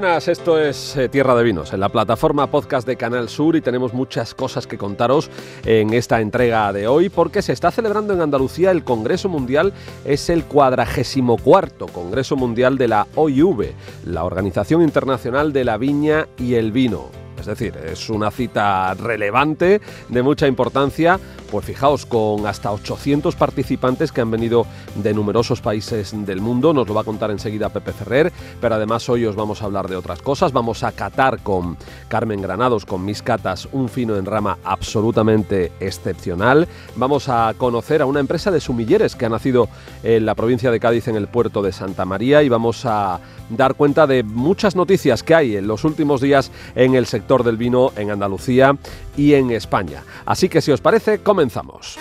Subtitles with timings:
[0.00, 3.60] Buenas, esto es eh, Tierra de Vinos, en la plataforma podcast de Canal Sur y
[3.60, 5.30] tenemos muchas cosas que contaros
[5.66, 9.74] en esta entrega de hoy porque se está celebrando en Andalucía el Congreso Mundial,
[10.06, 13.74] es el cuadragésimo cuarto Congreso Mundial de la OIV,
[14.06, 17.19] la Organización Internacional de la Viña y el Vino.
[17.40, 21.18] Es decir, es una cita relevante, de mucha importancia,
[21.50, 26.86] pues fijaos, con hasta 800 participantes que han venido de numerosos países del mundo, nos
[26.86, 29.96] lo va a contar enseguida Pepe Ferrer, pero además hoy os vamos a hablar de
[29.96, 31.76] otras cosas, vamos a catar con
[32.08, 38.06] Carmen Granados, con mis catas, un fino en rama absolutamente excepcional, vamos a conocer a
[38.06, 39.68] una empresa de sumilleres que ha nacido
[40.02, 43.18] en la provincia de Cádiz, en el puerto de Santa María, y vamos a
[43.50, 47.56] dar cuenta de muchas noticias que hay en los últimos días en el sector del
[47.56, 48.76] vino en Andalucía
[49.16, 50.02] y en España.
[50.26, 51.96] Así que si os parece, comenzamos.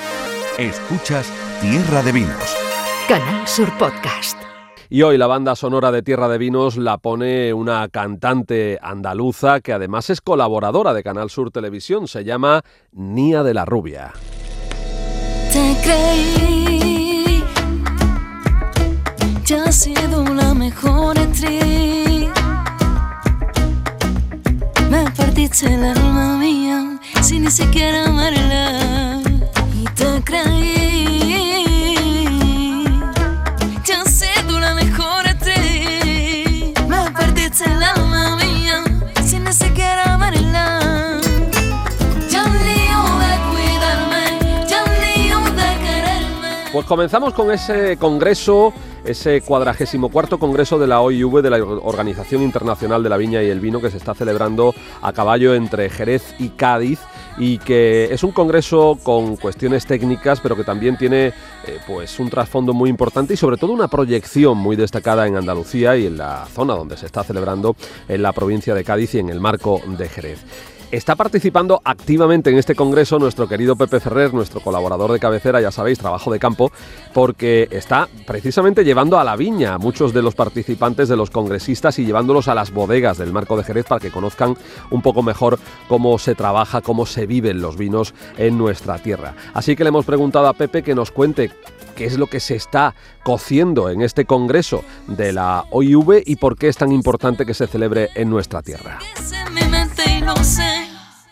[0.58, 2.58] Escuchas Tierra de Vinos.
[3.08, 4.35] Canal Sur Podcast.
[4.89, 9.72] Y hoy la banda sonora de Tierra de Vinos la pone una cantante andaluza que
[9.72, 12.07] además es colaboradora de Canal Sur Televisión.
[12.07, 14.13] Se llama Nia de la Rubia.
[15.53, 16.78] Te creí,
[25.50, 29.19] Partiste el alma mía sin ni siquiera amarla.
[29.73, 31.66] Y te creí,
[33.83, 36.72] ya has sido la mejor actriz.
[36.88, 38.83] Me partiste el alma mía
[39.25, 41.19] sin ni siquiera amarla.
[42.30, 44.23] Ya lío de cuidarme,
[44.69, 46.69] ya lío de quererme.
[46.72, 48.72] Pues comenzamos con ese congreso,
[49.03, 53.50] ese cuadragésimo cuarto congreso de la OIV, de la Organización Internacional de la Viña y
[53.50, 57.00] el Vino, que se está celebrando a caballo entre Jerez y Cádiz
[57.38, 61.34] y que es un congreso con cuestiones técnicas, pero que también tiene eh,
[61.88, 66.06] pues un trasfondo muy importante y sobre todo una proyección muy destacada en Andalucía y
[66.06, 67.75] en la zona donde se está celebrando
[68.07, 70.40] en la provincia de Cádiz y en el marco de Jerez.
[70.91, 75.69] Está participando activamente en este congreso nuestro querido Pepe Ferrer, nuestro colaborador de cabecera, ya
[75.69, 76.72] sabéis, trabajo de campo,
[77.13, 81.99] porque está precisamente llevando a la viña a muchos de los participantes de los congresistas
[81.99, 84.57] y llevándolos a las bodegas del Marco de Jerez para que conozcan
[84.89, 89.35] un poco mejor cómo se trabaja, cómo se viven los vinos en nuestra tierra.
[89.53, 91.51] Así que le hemos preguntado a Pepe que nos cuente
[91.95, 96.57] qué es lo que se está cociendo en este congreso de la OIV y por
[96.57, 98.97] qué es tan importante que se celebre en nuestra tierra.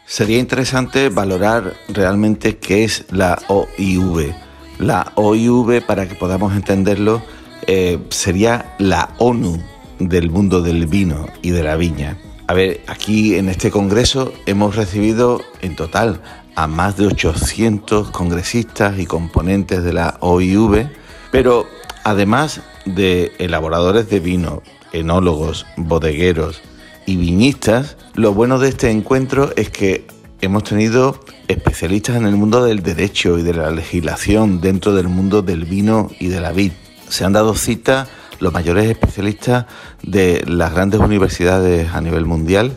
[0.06, 4.34] Sería interesante valorar realmente qué es la OIV.
[4.80, 7.22] La OIV, para que podamos entenderlo,
[7.68, 9.62] eh, sería la ONU
[10.00, 12.18] del mundo del vino y de la viña.
[12.48, 16.22] A ver, aquí en este congreso hemos recibido en total
[16.56, 20.90] a más de 800 congresistas y componentes de la OIV,
[21.30, 21.68] pero
[22.04, 26.62] además de elaboradores de vino, enólogos, bodegueros
[27.08, 30.06] y viñistas, lo bueno de este encuentro es que
[30.42, 35.42] hemos tenido especialistas en el mundo del derecho y de la legislación dentro del mundo
[35.42, 36.74] del vino y de la vid.
[37.08, 38.08] Se han dado cita
[38.40, 39.66] los mayores especialistas
[40.04, 42.74] de las grandes universidades a nivel mundial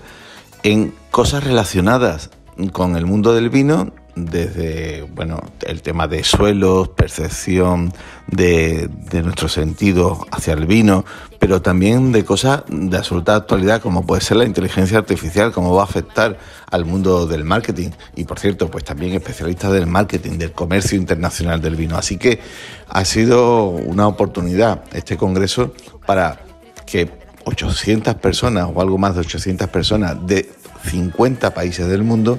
[0.62, 2.30] en cosas relacionadas
[2.72, 7.93] con el mundo del vino desde bueno el tema de suelos, percepción
[8.26, 11.04] de, de nuestro sentido hacia el vino,
[11.38, 15.82] pero también de cosas de absoluta actualidad como puede ser la inteligencia artificial, cómo va
[15.82, 16.38] a afectar
[16.70, 21.60] al mundo del marketing y por cierto pues también especialistas del marketing, del comercio internacional
[21.60, 21.97] del vino.
[21.97, 22.41] Así que
[22.88, 25.75] ha sido una oportunidad este congreso
[26.06, 26.41] para
[26.87, 27.10] que
[27.44, 30.50] 800 personas o algo más de 800 personas de
[30.84, 32.38] 50 países del mundo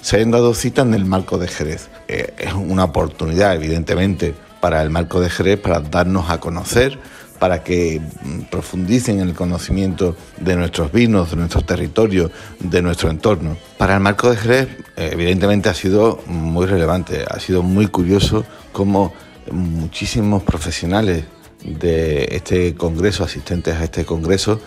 [0.00, 1.88] se hayan dado cita en el marco de Jerez.
[2.08, 6.98] Eh, es una oportunidad, evidentemente, para el marco de Jerez para darnos a conocer,
[7.38, 13.10] para que mm, profundicen en el conocimiento de nuestros vinos, de nuestros territorios, de nuestro
[13.10, 13.56] entorno.
[13.76, 18.44] Para el marco de Jerez, eh, evidentemente ha sido muy relevante, ha sido muy curioso
[18.72, 19.12] cómo
[19.50, 21.24] muchísimos profesionales
[21.64, 24.60] de este congreso, asistentes a este congreso,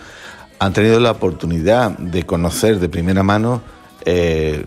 [0.58, 3.62] han tenido la oportunidad de conocer de primera mano
[4.04, 4.64] eh,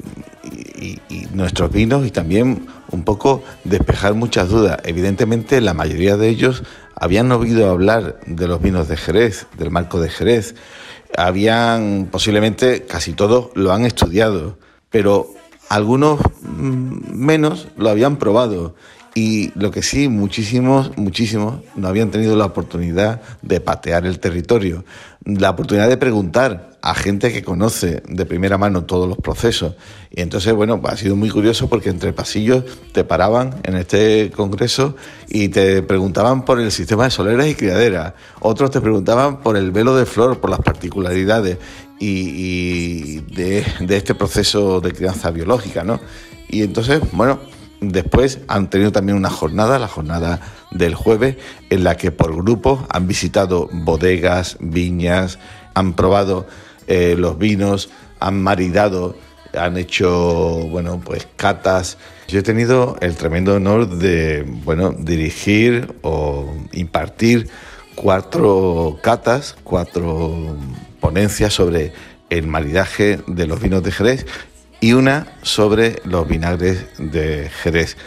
[0.80, 4.80] y, y nuestros vinos y también un poco despejar muchas dudas.
[4.84, 6.64] Evidentemente la mayoría de ellos
[6.96, 10.56] habían oído hablar de los vinos de Jerez, del marco de Jerez,
[11.18, 14.58] habían posiblemente casi todos lo han estudiado,
[14.90, 15.30] pero
[15.70, 18.76] algunos mm, menos lo habían probado.
[19.18, 24.84] Y lo que sí, muchísimos, muchísimos no habían tenido la oportunidad de patear el territorio,
[25.24, 29.74] la oportunidad de preguntar a gente que conoce de primera mano todos los procesos.
[30.12, 34.96] Y entonces, bueno, ha sido muy curioso porque entre pasillos te paraban en este congreso
[35.28, 38.14] y te preguntaban por el sistema de soleras y criaderas.
[38.40, 41.58] Otros te preguntaban por el velo de flor, por las particularidades
[42.00, 46.00] y, de, de este proceso de crianza biológica, ¿no?
[46.50, 47.40] Y entonces, bueno,
[47.82, 50.40] Después han tenido también una jornada, la jornada
[50.72, 51.36] del jueves,
[51.70, 55.40] en la que por grupos han visitado bodegas, viñas,
[55.76, 56.48] han probado
[56.88, 57.90] eh, los vinos,
[58.20, 59.16] han maridado,
[59.54, 61.98] han hecho, bueno, pues catas.
[62.28, 67.50] Yo he tenido el tremendo honor de, bueno, dirigir o impartir
[67.96, 70.58] cuatro catas, cuatro
[71.00, 71.94] ponencias sobre
[72.30, 74.26] el maridaje de los vinos de Jerez
[74.82, 77.98] y una sobre los vinagres de Jerez.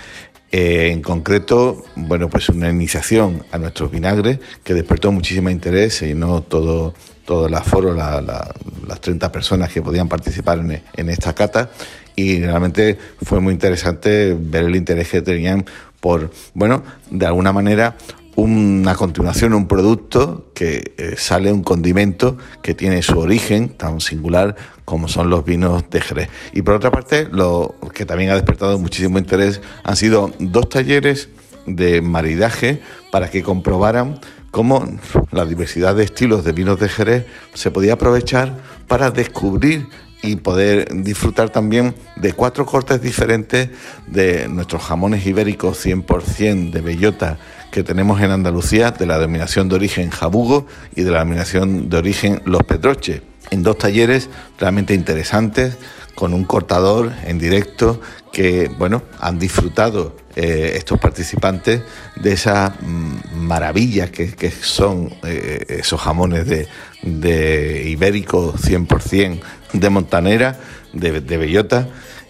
[0.50, 6.14] Eh, en concreto, bueno, pues una iniciación a nuestros vinagres que despertó muchísimo interés y
[6.14, 6.94] no todo,
[7.28, 11.68] todo el aforo, las 30 personas que podían participar en, en esta cata.
[12.16, 15.66] Y realmente fue muy interesante ver el interés que tenían
[16.00, 17.98] por, bueno, de alguna manera
[18.34, 24.56] una continuación, un producto que eh, sale un condimento que tiene su origen tan singular
[24.86, 26.30] como son los vinos de Jerez.
[26.54, 31.28] Y por otra parte, lo que también ha despertado muchísimo interés han sido dos talleres
[31.66, 32.80] de maridaje
[33.12, 34.18] para que comprobaran
[34.50, 34.86] cómo
[35.30, 38.56] la diversidad de estilos de vinos de Jerez se podía aprovechar
[38.86, 39.88] para descubrir
[40.22, 43.70] y poder disfrutar también de cuatro cortes diferentes
[44.06, 47.38] de nuestros jamones ibéricos 100% de bellota
[47.70, 50.66] que tenemos en Andalucía, de la denominación de origen Jabugo
[50.96, 54.28] y de la denominación de origen Los Pedroches, en dos talleres
[54.58, 55.76] realmente interesantes,
[56.14, 58.00] con un cortador en directo
[58.32, 61.82] que, bueno, han disfrutado eh, estos participantes
[62.14, 66.68] de esa mm, maravilla que, son eh, esos jamones de,
[67.02, 69.40] de ibérico 100%,
[69.72, 70.60] de montanera,
[70.92, 71.88] de, bellota,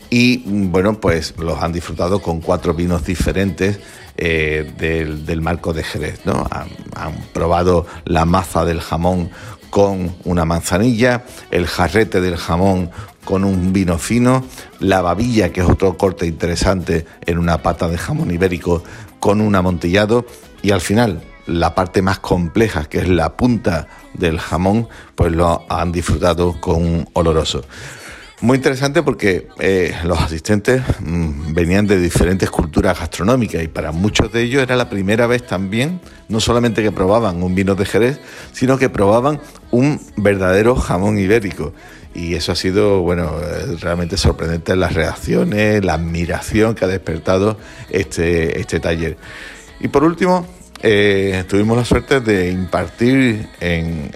[0.09, 3.79] y bueno, pues los han disfrutado con cuatro vinos diferentes
[4.17, 6.21] eh, del, marco de Jerez.
[6.25, 6.49] ¿no?
[6.51, 9.29] Han, probado la maza del jamón
[9.71, 12.91] con una manzanilla, el jarrete del jamón
[13.25, 14.45] con un vino fino,
[14.81, 18.83] la babilla, que es otro corte interesante en una pata de jamón ibérico
[19.21, 20.25] con un amontillado
[20.63, 25.65] y al final la parte más compleja, que es la punta del jamón, pues lo
[25.69, 27.65] han disfrutado con un oloroso.
[28.41, 34.33] Muy interesante porque eh, los asistentes mm, venían de diferentes culturas gastronómicas y para muchos
[34.33, 38.21] de ellos era la primera vez también, no solamente que probaban un vino de Jerez,
[38.53, 39.41] sino que probaban
[39.73, 41.73] un verdadero jamón ibérico.
[42.15, 47.59] Y eso ha sido, bueno, eh, realmente sorprendente las reacciones, la admiración que ha despertado
[47.91, 49.17] este, este taller.
[49.81, 50.47] Y por último,
[50.83, 54.13] eh, tuvimos la suerte de impartir en,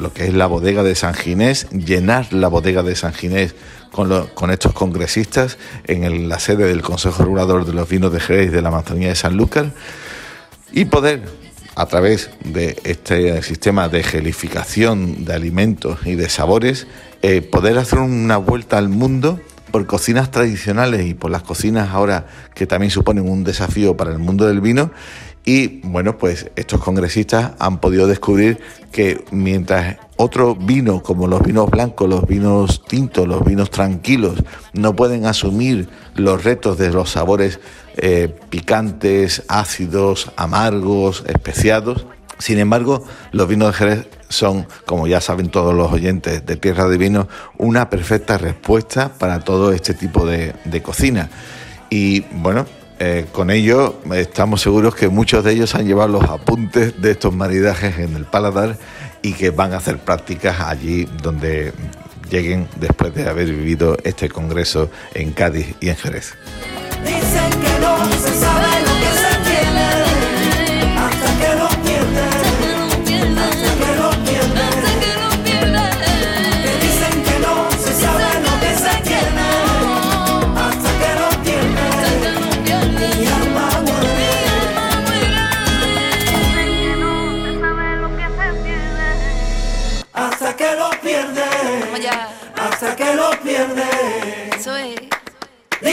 [0.00, 3.54] lo que es la bodega de San Ginés, llenar la bodega de San Ginés
[3.92, 8.62] con, estos congresistas en la sede del Consejo Regulador de los Vinos de Jerez de
[8.62, 9.66] la Manzanilla de San Lucas
[10.72, 11.22] y poder,
[11.76, 16.88] a través de este sistema de gelificación de alimentos y de sabores,
[17.22, 19.40] eh, poder hacer una vuelta al mundo
[19.70, 24.18] por cocinas tradicionales y por las cocinas ahora que también suponen un desafío para el
[24.18, 24.90] mundo del vino
[25.44, 28.60] y bueno, pues estos congresistas han podido descubrir
[28.92, 34.94] que mientras otros vinos, como los vinos blancos, los vinos tintos, los vinos tranquilos, no
[34.94, 37.58] pueden asumir los retos de los sabores
[37.96, 42.06] eh, picantes, ácidos, amargos, especiados,
[42.38, 46.88] sin embargo, los vinos de Jerez son, como ya saben todos los oyentes de Tierra
[46.88, 51.30] de Vino, una perfecta respuesta para todo este tipo de cocina.
[51.88, 52.66] Y bueno,
[53.04, 57.34] eh, con ello estamos seguros que muchos de ellos han llevado los apuntes de estos
[57.34, 58.78] maridajes en el paladar
[59.22, 61.72] y que van a hacer prácticas allí donde
[62.30, 66.34] lleguen después de haber vivido este congreso en Cádiz y en Jerez.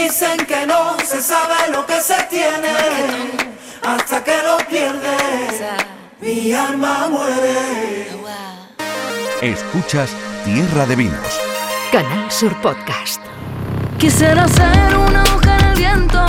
[0.02, 2.74] Dicen que no se sabe lo que se tiene
[3.84, 5.18] hasta que lo pierde.
[6.22, 8.08] Mi alma muere.
[9.42, 10.10] Escuchas
[10.46, 11.42] Tierra de Vinos.
[11.92, 13.22] Canal Sur Podcast.
[13.98, 16.26] Quisiera ser una hoja en el viento,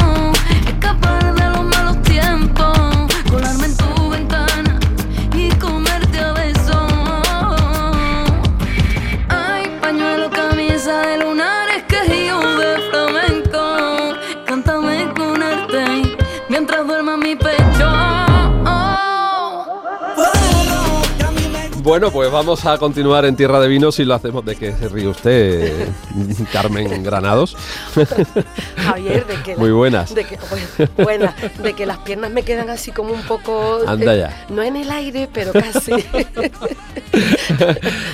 [21.90, 24.88] Bueno, pues vamos a continuar en Tierra de Vinos y lo hacemos de que se
[24.88, 25.88] ríe usted,
[26.52, 27.56] Carmen Granados.
[28.76, 30.14] Javier, de que Muy buenas.
[30.14, 34.14] de que, bueno, buenas, de que las piernas me quedan así como un poco Anda
[34.14, 34.46] eh, ya.
[34.50, 35.90] no en el aire, pero casi.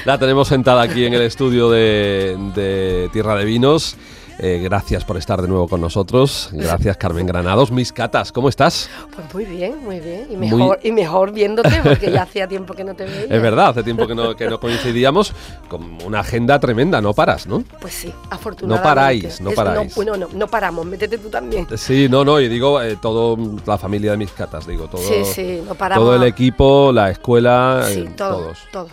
[0.07, 3.99] La tenemos sentada aquí en el estudio de, de Tierra de Vinos.
[4.39, 6.51] Eh, gracias por estar de nuevo con nosotros.
[6.53, 7.71] Gracias, Carmen Granados.
[7.71, 8.91] Mis catas, ¿cómo estás?
[9.15, 10.27] Pues muy bien, muy bien.
[10.31, 13.35] Y Muy- mejor, y mejor viéndote, porque ya hacía tiempo que no te veía.
[13.35, 15.33] Es verdad, hace tiempo que no, que no coincidíamos
[15.71, 17.65] con una agenda tremenda, no paras, ¿no?
[17.81, 18.77] Pues sí, afortunadamente.
[18.79, 19.95] No paráis, no Es- paráis.
[19.95, 21.67] bueno, no, no paramos, métete tú también.
[21.77, 25.25] Sí, no, no, y digo eh, todo la familia de mis catas, digo, todo, Sí,
[25.25, 26.05] sí, no paramos.
[26.05, 28.59] todo el equipo, la escuela, Sí, eh, todo, todos.
[28.71, 28.89] todo.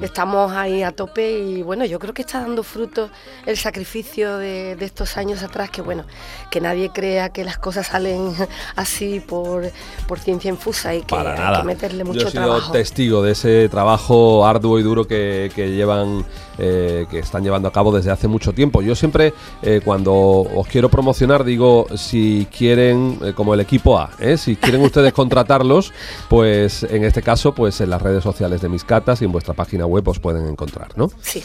[0.00, 3.10] Estamos ahí a tope y bueno, yo creo que está dando fruto
[3.46, 6.04] el sacrificio de, de estos años atrás, que bueno,
[6.50, 8.32] que nadie crea que las cosas salen
[8.76, 9.70] así por,
[10.06, 11.60] por ciencia infusa y que Para hay nada.
[11.60, 12.72] que meterle mucho Yo he sido trabajo.
[12.72, 16.24] testigo de ese trabajo arduo y duro que, que llevan,
[16.58, 18.82] eh, que están llevando a cabo desde hace mucho tiempo.
[18.82, 24.10] Yo siempre, eh, cuando os quiero promocionar, digo, si quieren, eh, como el equipo A,
[24.36, 25.92] si quieren ustedes contratarlos,
[26.28, 29.54] pues en este caso, pues en las redes sociales de mis catas y en vuestra
[29.60, 31.10] página web os pueden encontrar, ¿no?
[31.20, 31.42] Sí.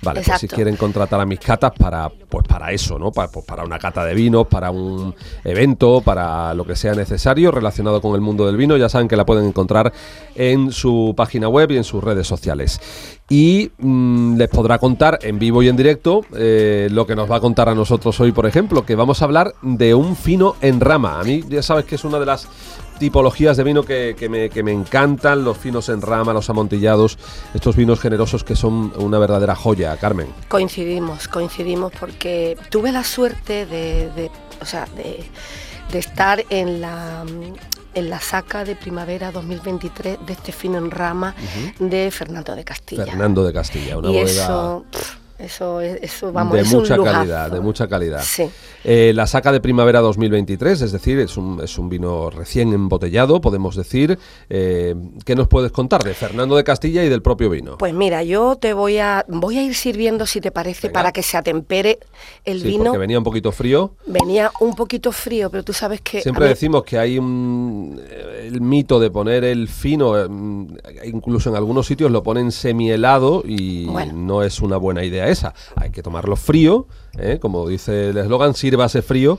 [0.00, 3.10] Vale, pues si quieren contratar a mis catas para, pues para eso, ¿no?
[3.10, 5.12] Para, pues para una cata de vinos, para un
[5.42, 9.16] evento, para lo que sea necesario relacionado con el mundo del vino, ya saben que
[9.16, 9.92] la pueden encontrar
[10.36, 12.80] en su página web y en sus redes sociales.
[13.28, 17.36] Y mm, les podrá contar en vivo y en directo eh, lo que nos va
[17.36, 20.78] a contar a nosotros hoy, por ejemplo, que vamos a hablar de un fino en
[20.78, 21.18] rama.
[21.18, 22.46] A mí ya sabes que es una de las
[22.98, 27.18] tipologías de vino que, que me, que me encantan, los finos en rama, los amontillados,
[27.54, 30.28] estos vinos generosos que son una verdadera joya, Carmen.
[30.48, 35.24] Coincidimos, coincidimos porque tuve la suerte de, de- o sea, de,
[35.92, 37.24] de estar en la
[37.94, 41.34] en la saca de primavera 2023 de este fino en rama
[41.80, 43.04] de Fernando de Castilla.
[43.06, 46.96] Fernando de Castilla, una y bodega eso, pff, eso, es- eso vamos, de es mucha
[47.02, 48.22] calidad, de mucha calidad.
[48.24, 48.48] Sí.
[48.84, 53.40] Eh, la saca de primavera 2023, es decir, es un, es un vino recién embotellado,
[53.40, 54.18] podemos decir.
[54.48, 57.78] Eh, ¿Qué nos puedes contar de Fernando de Castilla y del propio vino?
[57.78, 61.00] Pues mira, yo te voy a voy a ir sirviendo si te parece Venga.
[61.00, 61.98] para que se atempere
[62.44, 62.84] el sí, vino.
[62.84, 63.92] porque venía un poquito frío.
[64.06, 68.60] Venía un poquito frío, pero tú sabes que Siempre decimos que hay un, eh, el
[68.60, 70.26] mito de poner el fino, eh,
[71.04, 74.12] incluso en algunos sitios lo ponen semihelado y Bueno.
[74.14, 75.54] no es una buena idea esa.
[75.76, 76.86] Hay que tomarlo frío,
[77.18, 79.38] eh, como dice el eslogan, sírvase frío,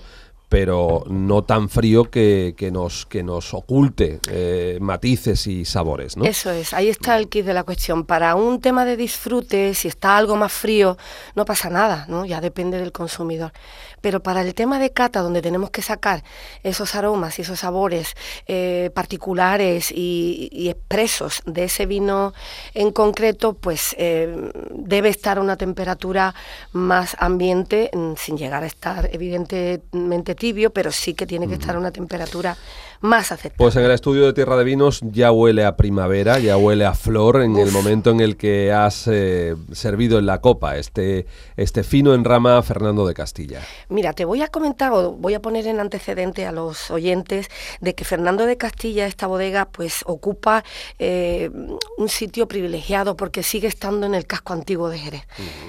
[0.50, 6.18] pero no tan frío que, que nos, que nos oculte eh, matices y sabores.
[6.18, 6.26] ¿no?
[6.26, 8.04] Eso es, ahí está el kit de la cuestión.
[8.04, 10.98] Para un tema de disfrute, si está algo más frío,
[11.36, 12.26] no pasa nada, ¿no?
[12.26, 13.54] Ya depende del consumidor.
[14.02, 16.24] Pero para el tema de cata, donde tenemos que sacar
[16.64, 18.16] esos aromas y esos sabores
[18.48, 22.34] eh, particulares y, y expresos de ese vino
[22.74, 26.34] en concreto, pues eh, debe estar a una temperatura
[26.72, 31.76] más ambiente, mm, sin llegar a estar evidentemente tibio, pero sí que tiene que estar
[31.76, 32.58] a una temperatura
[33.02, 33.58] más aceptable.
[33.58, 36.94] Pues en el estudio de Tierra de Vinos ya huele a primavera, ya huele a
[36.94, 41.26] flor en el momento en el que has eh, servido en la copa este,
[41.56, 43.62] este fino en rama Fernando de Castilla.
[43.90, 47.48] Mira, te voy a comentar o voy a poner en antecedente a los oyentes
[47.80, 50.64] de que Fernando de Castilla, esta bodega, pues ocupa
[50.98, 51.50] eh,
[51.98, 55.24] un sitio privilegiado porque sigue estando en el casco antiguo de Jerez.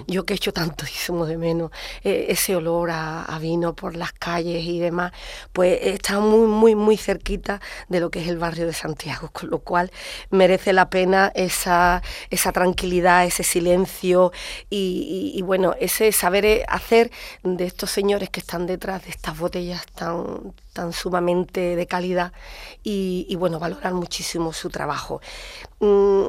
[0.07, 1.71] Yo que he hecho tantísimo de menos
[2.03, 5.13] eh, ese olor a, a vino por las calles y demás,
[5.53, 6.97] pues está muy, muy, muy
[7.89, 9.91] de lo que es el barrio de Santiago, con lo cual
[10.31, 14.33] merece la pena esa, esa tranquilidad, ese silencio
[14.69, 17.11] y, bueno, ese saber hacer
[17.43, 22.33] de estos señores que están detrás de estas botellas tan, tan sumamente de calidad
[22.83, 25.21] y, y, bueno, valorar muchísimo su trabajo.
[25.81, 26.29] Mm,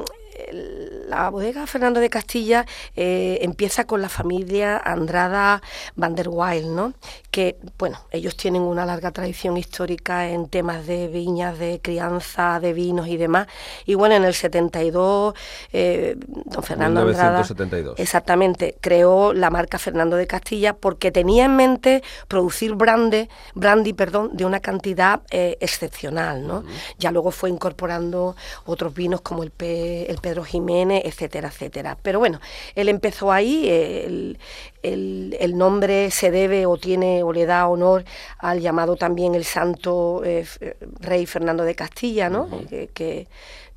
[1.08, 5.62] la bodega Fernando de Castilla eh, empieza con la familia Andrada
[5.94, 6.94] van der Waal, ¿no?
[7.32, 12.74] Que bueno, ellos tienen una larga tradición histórica en temas de viñas, de crianza, de
[12.74, 13.46] vinos y demás.
[13.86, 15.34] Y bueno, en el 72,
[15.72, 17.98] eh, don Fernando Andrada 1972.
[17.98, 24.28] exactamente creó la marca Fernando de Castilla porque tenía en mente producir brande, brandy, perdón,
[24.34, 26.64] de una cantidad eh, excepcional, ¿no?
[26.98, 28.36] Ya luego fue incorporando
[28.66, 31.96] otros vinos como el, Pe- el Pedro Jiménez, etcétera, etcétera.
[32.02, 32.40] Pero bueno,
[32.74, 34.38] él empezó ahí, el,
[34.82, 38.04] el- el nombre se debe o tiene o le da honor
[38.38, 42.48] al llamado también el santo eh, f- rey Fernando de Castilla, ¿no?
[42.68, 43.28] que, que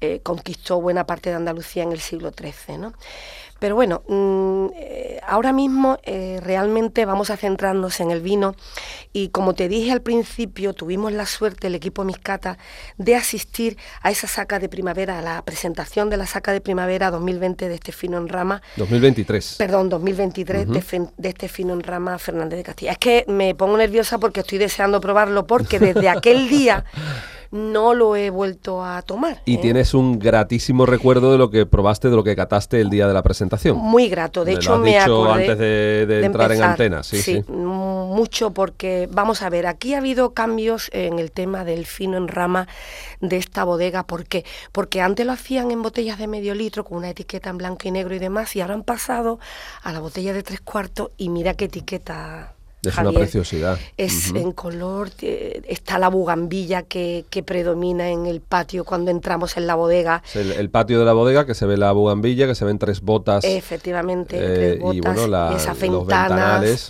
[0.02, 2.78] eh, conquistó buena parte de Andalucía en el siglo XIII.
[2.78, 2.94] ¿no?
[3.66, 8.56] Pero bueno, mm, eh, ahora mismo eh, realmente vamos a centrarnos en el vino
[9.12, 12.60] y como te dije al principio, tuvimos la suerte, el equipo Miscata,
[13.00, 17.10] de asistir a esa saca de primavera, a la presentación de la saca de primavera
[17.10, 18.62] 2020 de este fino en rama.
[18.76, 19.56] 2023.
[19.58, 22.92] Perdón, 2023 de, este fino en rama Fernández de Castilla.
[22.92, 26.86] Es que me pongo nerviosa porque estoy deseando probarlo porque desde aquel día
[27.56, 29.42] no lo he vuelto a tomar.
[29.46, 29.58] Y ¿eh?
[29.60, 33.14] tienes un gratísimo recuerdo de lo que probaste, de lo que cataste el día de
[33.14, 33.78] la presentación.
[33.78, 34.44] Muy grato.
[34.44, 37.44] De Me lo hecho, has me dicho acordé antes de- de entrar en antena, sí,
[37.48, 42.28] mucho porque, vamos a ver, aquí ha habido cambios en el tema del fino en
[42.28, 42.68] rama
[43.22, 44.04] de esta bodega.
[44.06, 44.44] ¿Por qué?
[44.72, 47.92] Porque antes lo hacían en botellas de medio litro con una etiqueta en blanco y
[47.92, 49.40] negro y demás y ahora han pasado
[49.84, 52.55] a la botella de tres cuartos y mira qué etiqueta.
[52.90, 53.78] Es una preciosidad.
[53.98, 55.12] Es en color,
[55.68, 60.22] está la bugambilla que, que predomina en el patio cuando entramos en la bodega.
[60.28, 62.78] Es el, el patio de la bodega, que se ve la bugambilla, que se ven
[62.80, 63.44] tres botas.
[63.44, 66.06] Efectivamente, eh, tres y botas, bueno, la- esas los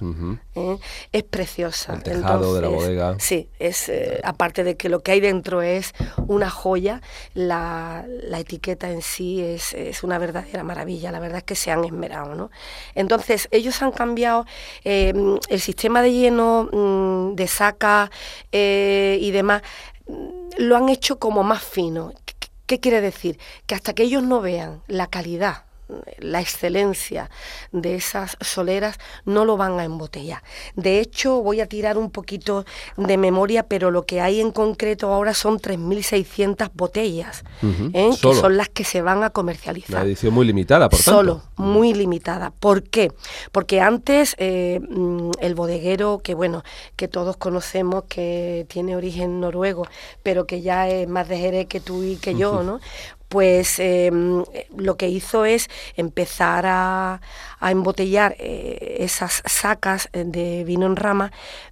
[0.01, 0.37] ujú.
[0.55, 0.77] ¿Eh?
[1.11, 1.93] Es preciosa.
[1.93, 3.15] El tejado de la bodega.
[3.19, 5.93] Sí, es eh, aparte de que lo que hay dentro es
[6.27, 7.01] una joya,
[7.33, 11.11] la, la etiqueta en sí es, es una verdadera maravilla.
[11.11, 12.49] La verdad es que se han esmerado, ¿no?
[12.95, 14.45] Entonces, ellos han cambiado
[14.83, 15.13] eh,
[15.49, 18.09] el sistema de lleno, mm, de saca
[18.51, 19.61] eh, y demás,
[20.07, 22.11] mm, lo han hecho como más fino.
[22.25, 22.33] ¿Qué-
[22.65, 23.37] ¿Qué quiere decir?
[23.67, 25.64] Que hasta que ellos no vean la calidad
[26.19, 27.29] la excelencia
[27.71, 30.41] de esas soleras no lo van a embotellar.
[30.75, 32.65] De hecho, voy a tirar un poquito
[32.97, 38.09] de memoria, pero lo que hay en concreto ahora son 3.600 botellas, Ujú, ¿eh?
[38.11, 38.39] que solo.
[38.41, 40.05] son las que se van a Una comercializar.
[40.05, 41.11] edición muy limitada, por tanto.
[41.11, 42.51] Solo, muy limitada.
[42.51, 43.11] ¿Por qué?
[43.51, 46.63] Porque antes eh, mm, el bodeguero, que bueno,
[46.95, 49.87] que todos conocemos, que tiene origen noruego,
[50.23, 52.79] pero que ya es más de Jerez que tú y que yo, ¿no?
[53.29, 54.43] Pues eh, mm,
[54.77, 57.21] lo que hizo es empezar a,
[57.59, 61.31] a embotellar eh, esas sacas eh, de vino en rama,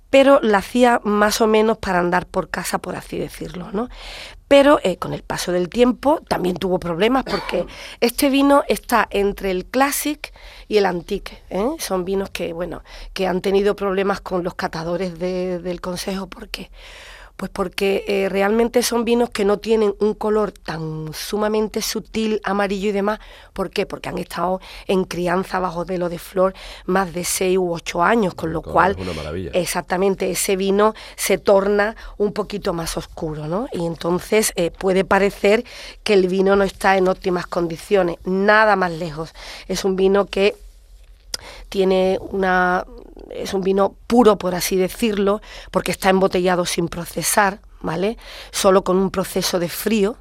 [0.09, 3.89] pero la hacía más o menos para andar por casa, por así decirlo, ¿no?
[4.47, 7.65] Pero eh, con el paso del tiempo también tuvo problemas porque
[8.01, 10.31] este vino está entre el Classic
[10.67, 11.41] y el Antique.
[11.49, 11.65] ¿eh?
[11.79, 16.27] Son vinos que, bueno, que han tenido problemas con los catadores de- del Consejo.
[16.27, 16.69] ¿Por qué?
[17.43, 22.87] Pues porque eh, realmente son vinos que no tienen un color tan sumamente sutil, amarillo
[22.87, 23.19] y demás.
[23.51, 23.85] ¿Por qué?
[23.85, 26.53] Porque han estado en crianza bajo velo de flor
[26.85, 29.51] más de 6 u 8 años, con lo cual es una maravilla.
[29.53, 33.67] exactamente ese vino se torna un poquito más oscuro, ¿no?
[33.73, 35.65] Y entonces eh, puede parecer
[36.03, 39.33] que el vino no está en óptimas condiciones, nada más lejos.
[39.67, 40.55] Es un vino que
[41.67, 42.85] tiene una
[43.29, 48.17] es un vino puro por así decirlo porque está embotellado sin procesar vale
[48.51, 50.17] solo con un proceso de frío.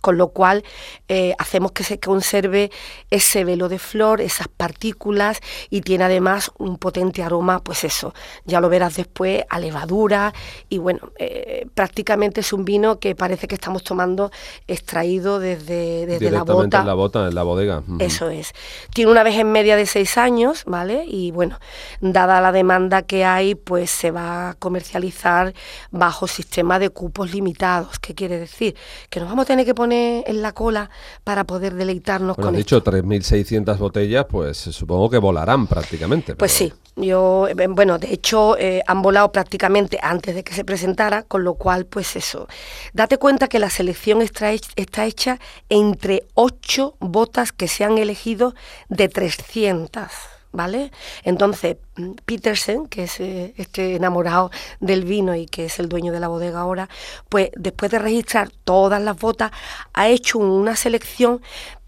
[0.00, 0.64] Con lo cual
[1.08, 2.70] eh, hacemos que se conserve
[3.10, 8.60] ese velo de flor, esas partículas y tiene además un potente aroma, pues eso, ya
[8.60, 10.32] lo verás después, a levadura
[10.68, 14.30] y bueno, eh, prácticamente es un vino que parece que estamos tomando
[14.66, 16.80] extraído desde, desde la bota.
[16.80, 17.82] en la bota, en la bodega.
[17.98, 18.52] Eso es.
[18.92, 21.04] Tiene una vez en media de seis años, ¿vale?
[21.06, 21.58] Y bueno,
[22.00, 25.54] dada la demanda que hay, pues se va a comercializar
[25.90, 27.98] bajo sistema de cupos limitados.
[27.98, 28.76] ¿Qué quiere decir?
[29.08, 30.90] Que nos vamos a tener que poner en la cola
[31.24, 32.76] para poder deleitarnos Bueno, con has esto.
[32.80, 36.34] dicho 3.600 botellas, pues supongo que volarán prácticamente.
[36.36, 40.52] Pues pero- sí, yo, eh, bueno, de hecho eh, han volado prácticamente antes de que
[40.54, 42.46] se presentara, con lo cual, pues eso.
[42.92, 47.98] Date cuenta que la selección está, hech- está hecha entre ocho botas que se han
[47.98, 48.54] elegido
[48.88, 50.08] de 300.
[50.52, 50.90] ¿Vale?
[51.22, 51.76] Entonces,
[52.24, 56.26] Petersen, que es eh, este enamorado del vino y que es el dueño de la
[56.26, 56.88] bodega ahora,
[57.28, 59.52] pues después de registrar todas las botas,
[59.92, 61.40] ha hecho una selección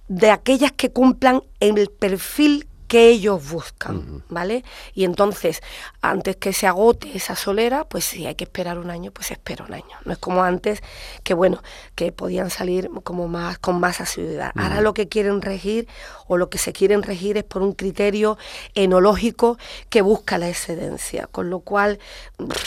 [0.07, 4.65] de aquellas que cumplan el perfil que ellos buscan, ¿vale?
[4.93, 5.63] Y entonces,
[6.03, 9.33] antes que se agote esa solera, pues si hay que esperar un año, pues se
[9.33, 9.97] espera un año.
[10.05, 10.83] No es como antes,
[11.23, 11.63] que bueno,
[11.95, 14.53] que podían salir como más, con más asiduidad.
[14.57, 15.89] Ahora lo que quieren regir,
[16.27, 18.37] o lo que se quieren regir es por un criterio
[18.75, 19.57] enológico
[19.89, 21.29] que busca la excedencia.
[21.33, 21.99] Con lo cual,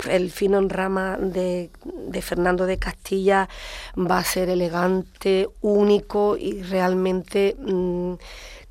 [0.09, 3.47] el fino en rama de, de Fernando de Castilla
[3.95, 8.15] va a ser elegante, único y realmente mm,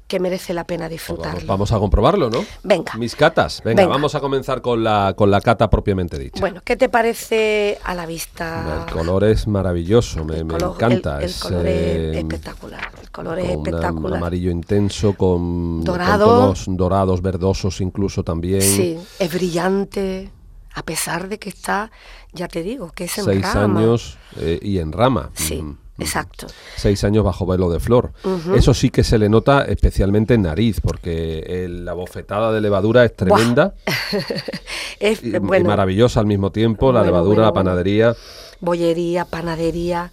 [0.06, 1.32] que merece la pena Pues disfrutarlo.
[1.40, 2.44] vamos, vamos a comprobarlo, ¿no?
[2.62, 2.92] Venga.
[2.98, 3.62] Mis catas.
[3.64, 3.94] Venga, Venga.
[3.94, 6.40] vamos a comenzar con la, con la cata propiamente dicha.
[6.40, 8.84] Bueno, ¿qué te parece a la vista?
[8.86, 11.16] El color es maravilloso, me, me color- encanta.
[11.16, 12.92] El, el es, color eh, es espectacular.
[13.00, 14.16] El color es con un espectacular.
[14.18, 16.24] amarillo intenso, con, con Dorado.
[16.26, 18.60] tonos dorados, verdosos incluso también.
[18.60, 20.30] Sí, es brillante,
[20.74, 21.90] a pesar de que está,
[22.32, 23.80] ya te digo, que es en Seis rama.
[23.80, 25.30] años eh, y en rama.
[25.34, 25.76] Sí, Ujú.
[25.98, 26.46] Exacto.
[26.76, 28.12] Seis años bajo velo de flor.
[28.54, 33.04] Eso sí que se le nota especialmente en nariz, porque el- la bofetada de levadura
[33.04, 33.74] es tremenda
[35.00, 38.16] Es, y, y maravillosa al mismo tiempo, la Bueno, levadura, bueno, la panadería.
[38.60, 40.12] bollería, panadería.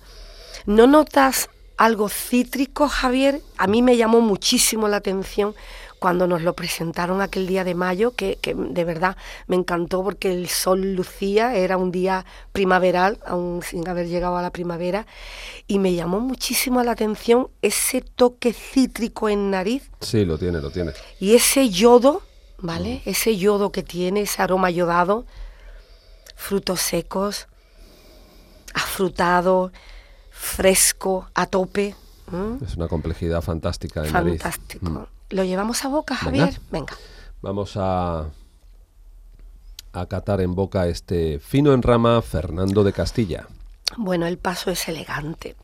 [0.65, 3.41] ¿No notas algo cítrico, Javier?
[3.57, 5.55] A mí me llamó muchísimo la atención
[6.01, 10.31] cuando nos lo presentaron aquel día de mayo, que, que de verdad me encantó porque
[10.31, 15.05] el sol lucía, era un día primaveral, aún sin haber llegado a la primavera,
[15.67, 20.71] y me llamó muchísimo la atención ese toque cítrico en nariz Sí, lo tiene, lo
[20.71, 20.93] tiene.
[21.19, 22.23] y ese yodo,
[22.57, 23.03] ¿vale?
[23.05, 25.27] Ese yodo que tiene, ese aroma yodado,
[26.35, 27.47] frutos secos,
[28.73, 29.71] afrutado,
[30.31, 31.93] fresco, a tope.
[32.33, 32.57] ¿m?
[32.65, 34.41] Es una complejidad fantástica en nariz.
[34.41, 34.89] Fantástico.
[34.89, 35.20] Mm.
[35.31, 36.15] ¿Lo llevamos a boca.
[36.15, 36.59] Javier?
[36.71, 36.95] Venga.
[37.41, 38.29] Vamos a,
[39.93, 43.47] a catar en boca este fino en rama Fernando de Castilla.
[43.97, 45.55] Bueno, el paso es elegante,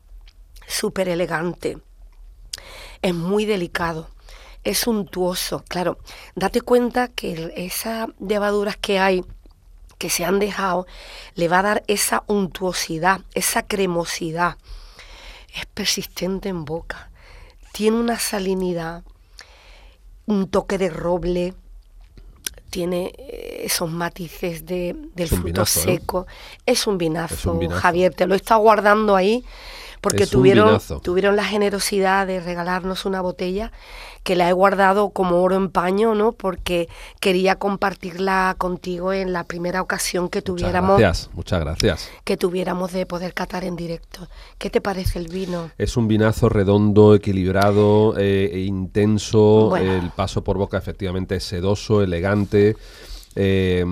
[0.67, 1.77] súper elegante.
[3.01, 4.09] Es muy delicado,
[4.63, 5.63] es suntuoso.
[5.67, 5.99] Claro,
[6.35, 9.23] date cuenta que esas levaduras que hay,
[9.97, 10.87] que se han dejado,
[11.35, 14.57] le va a dar esa untuosidad, esa cremosidad.
[15.53, 17.11] Es persistente en boca,
[17.71, 19.03] tiene una salinidad,
[20.27, 21.53] un toque de roble,
[22.69, 25.83] tiene eh, esos matices de, del fruto vinazo, ¿eh?
[25.83, 26.27] seco.
[26.65, 27.81] Es un vinazo, Es un vinazo.
[27.81, 29.43] Javier, te lo he estado guardando ahí
[30.09, 33.71] porque tuvieron, tuvieron la generosidad de regalarnos una botella
[34.23, 36.33] que la he guardado como oro en paño, ¿no?
[36.33, 36.89] Porque
[37.21, 42.09] quería compartirla contigo en la primera ocasión que Muchas tuviéramos, gracias, muchas gracias.
[42.25, 44.27] que tuviéramos de poder catar en directo.
[44.57, 45.71] ¿Qué te parece el vino?
[45.77, 49.69] Es un vinazo redondo, equilibrado, eh, e intenso.
[49.69, 49.93] Bueno.
[49.93, 52.75] El paso por boca efectivamente es sedoso, elegante.
[53.35, 53.85] eh,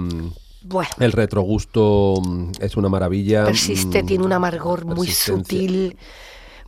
[0.67, 3.45] Bueno, el retrogusto mm, es una maravilla.
[3.45, 5.95] persiste, mm, tiene un amargor muy sutil,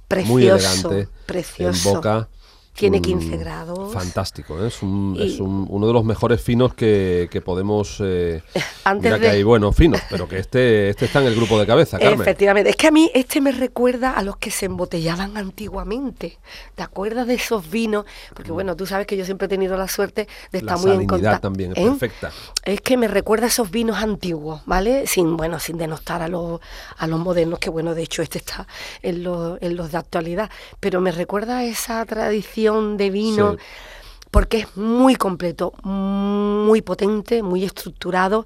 [0.08, 1.90] precioso, muy elegante precioso.
[1.90, 2.30] en boca.
[2.78, 3.92] Tiene Mm, 15 grados.
[3.94, 4.68] Fantástico, ¿eh?
[4.68, 7.98] es, un- es un- uno de los mejores finos que, que podemos...
[8.02, 8.44] eh,
[8.86, 11.66] Antes mira que hay buenos finos, pero que este, este está en el grupo de
[11.66, 12.22] cabeza, Carmen.
[12.22, 16.38] Efectivamente, es que a mí este me recuerda a los que se embotellaban antiguamente.
[16.76, 18.06] ¿Te acuerdas de esos vinos?
[18.36, 20.62] Porque bueno, tú sabes que yo siempre he tenido la suerte de.
[20.62, 21.42] La estar muy en contacto.
[21.42, 21.88] también es ¿eh?
[21.90, 22.32] perfecta.
[22.64, 25.08] Es que me recuerda a esos vinos antiguos, ¿vale?
[25.08, 26.62] Sin, bueno, sin denostar a los,
[26.98, 28.68] a los modernos, que bueno, de hecho este está
[29.02, 30.50] en los, en los de actualidad.
[30.80, 33.58] Pero me recuerda a esa tradición de vino, Sí.
[34.32, 38.46] porque es muy completo, muy potente, muy estructurado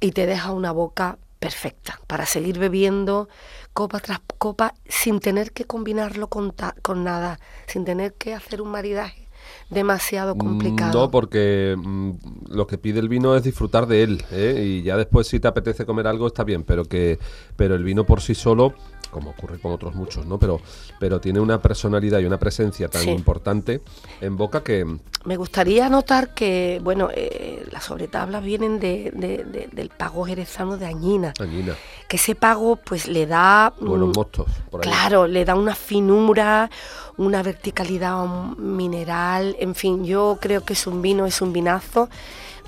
[0.00, 3.28] y te deja una boca perfecta para seguir bebiendo
[3.72, 8.60] copa tras copa sin tener que combinarlo con, ta- con nada, sin tener que hacer
[8.60, 9.28] un maridaje
[9.70, 10.92] demasiado Mm, complicado.
[11.00, 12.10] No, porque mm,
[12.50, 14.62] lo que pide el vino es disfrutar de él, ¿eh?
[14.64, 17.18] y ya después si te apetece comer algo está bien, pero que
[17.56, 18.74] pero el vino por sí solo,
[19.10, 20.38] como ocurre con otros muchos, ¿no?
[20.38, 20.60] Pero
[20.98, 23.10] pero tiene una personalidad y una presencia tan Sí.
[23.10, 23.82] importante
[24.20, 24.84] en boca que
[25.24, 30.76] Me gustaría notar que, bueno, eh, las sobretablas vienen de, de- de- del pago jerezano
[30.78, 31.74] de Añina, Añina,
[32.08, 33.74] que ese pago pues le da...
[33.80, 34.90] buenos mm, mostos por ahí.
[34.90, 36.70] Claro, le da una finura,
[37.16, 38.24] una verticalidad
[38.56, 42.08] mineral, en fin, yo creo que es un vino, es un vinazo.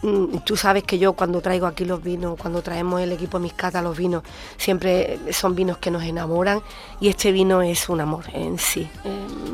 [0.02, 3.82] Mm, Tú sabes que yo cuando traigo aquí los vinos, cuando traemos el equipo Miscata
[3.82, 4.22] los vinos,
[4.56, 6.62] siempre son vinos que nos enamoran
[7.00, 8.88] y este vino es un amor en sí.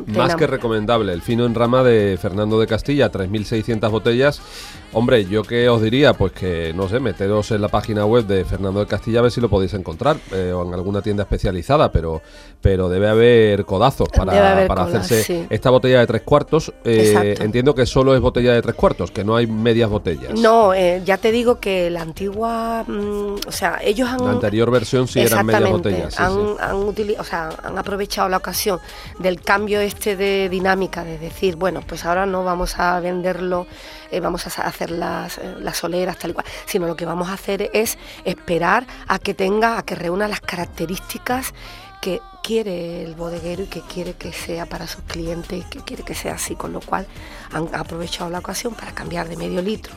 [0.06, 4.40] te Más que recomendable, el fino en rama de Fernando de Castilla, 3.600 botellas.
[4.92, 8.44] Hombre, yo qué os diría, pues que, no sé, meteros en la página web de
[8.44, 11.92] Fernando de Castilla a ver si lo podéis encontrar, eh, o en alguna tienda especializada,
[11.92, 12.22] pero,
[12.62, 15.46] pero debe haber codazos para, haber para colas, hacerse sí.
[15.51, 16.72] esta botella de tres cuartos.
[16.85, 20.33] Eh, entiendo que solo es botella de tres cuartos, que no hay medias botellas.
[20.33, 24.25] No, eh, ya te digo que la antigua, mm, o sea, ellos han...
[24.25, 26.14] La anterior versión sí eran medias botellas.
[26.14, 26.57] sí, han, sí.
[26.61, 28.79] han utili- o sea, han aprovechado la ocasión
[29.18, 33.66] del cambio este de dinámica, de decir, bueno, pues ahora no vamos a venderlo,
[34.11, 37.28] eh, vamos a sa- hacer las, eh, las soleras tal cual, sino lo que vamos
[37.28, 41.54] a hacer es esperar a que tenga, a que reúna las características
[42.02, 46.14] que quiere el bodeguero y que quiere que sea para sus clientes que quiere que
[46.14, 47.06] sea así, con lo cual
[47.52, 49.94] han aprovechado la ocasión para cambiar de medio litro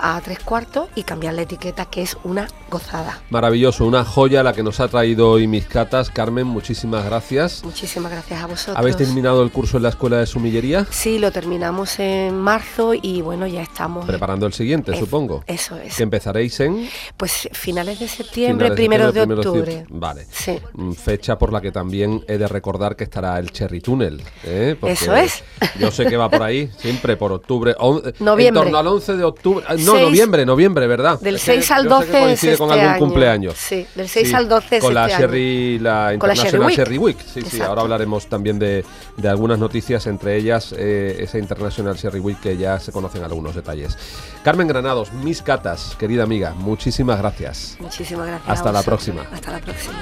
[0.00, 3.20] a tres cuartos y cambiar la etiqueta que es una gozada.
[3.30, 6.10] Maravilloso, una joya la que nos ha traído hoy mis catas.
[6.10, 7.62] Carmen, muchísimas gracias.
[7.64, 8.76] Muchísimas gracias a vosotros.
[8.76, 10.86] ¿Habéis terminado el curso en la Escuela de Sumillería?
[10.90, 14.06] Sí, lo terminamos en marzo y bueno, ya estamos.
[14.06, 15.42] Preparando el siguiente, supongo.
[15.46, 15.96] Eso es.
[15.96, 19.86] Que empezaréis en Pues finales de septiembre, finales de primeros de septiembre, octubre.
[19.90, 20.26] Vale.
[20.30, 20.58] Sí.
[20.74, 24.22] Mm, Fecha por la que también he de recordar que estará el Cherry Tunnel.
[24.44, 24.76] ¿eh?
[24.78, 25.42] Porque Eso es.
[25.78, 27.74] Yo sé que va por ahí, siempre por octubre.
[27.78, 28.46] on- Noviembre.
[28.48, 29.64] En torno al 11 de octubre.
[29.68, 31.18] ah, No, noviembre, noviembre, ¿verdad?
[31.20, 32.98] Del Es que 6 al yo sé 12 que coincide es con este algún año.
[33.04, 33.54] cumpleaños.
[33.56, 35.26] Sí, del 6 al 12 es Con la este año.
[35.26, 36.76] Sherry, la Con la Sherry International Week.
[36.76, 37.18] Sherry Week.
[37.34, 38.84] Sí, sí, ahora hablaremos también de,
[39.16, 43.54] de algunas noticias, entre ellas eh, esa International Sherry Week que ya se conocen algunos
[43.54, 43.96] detalles.
[44.44, 47.76] Carmen Granados, mis catas, querida amiga, muchísimas gracias.
[47.80, 48.48] Muchísimas gracias.
[48.50, 49.26] Hasta a la próxima.
[49.32, 49.94] Hasta la próxima.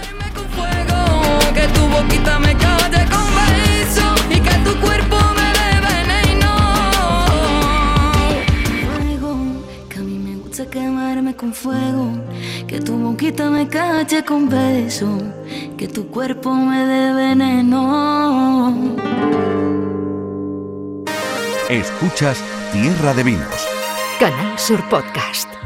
[11.49, 12.11] Con fuego,
[12.67, 15.23] que tu boquita me cache con besos,
[15.79, 18.97] que tu cuerpo me dé veneno.
[21.71, 22.39] Escuchas
[22.73, 23.69] Tierra de Vinos.
[24.19, 25.58] Canal Sur Podcast.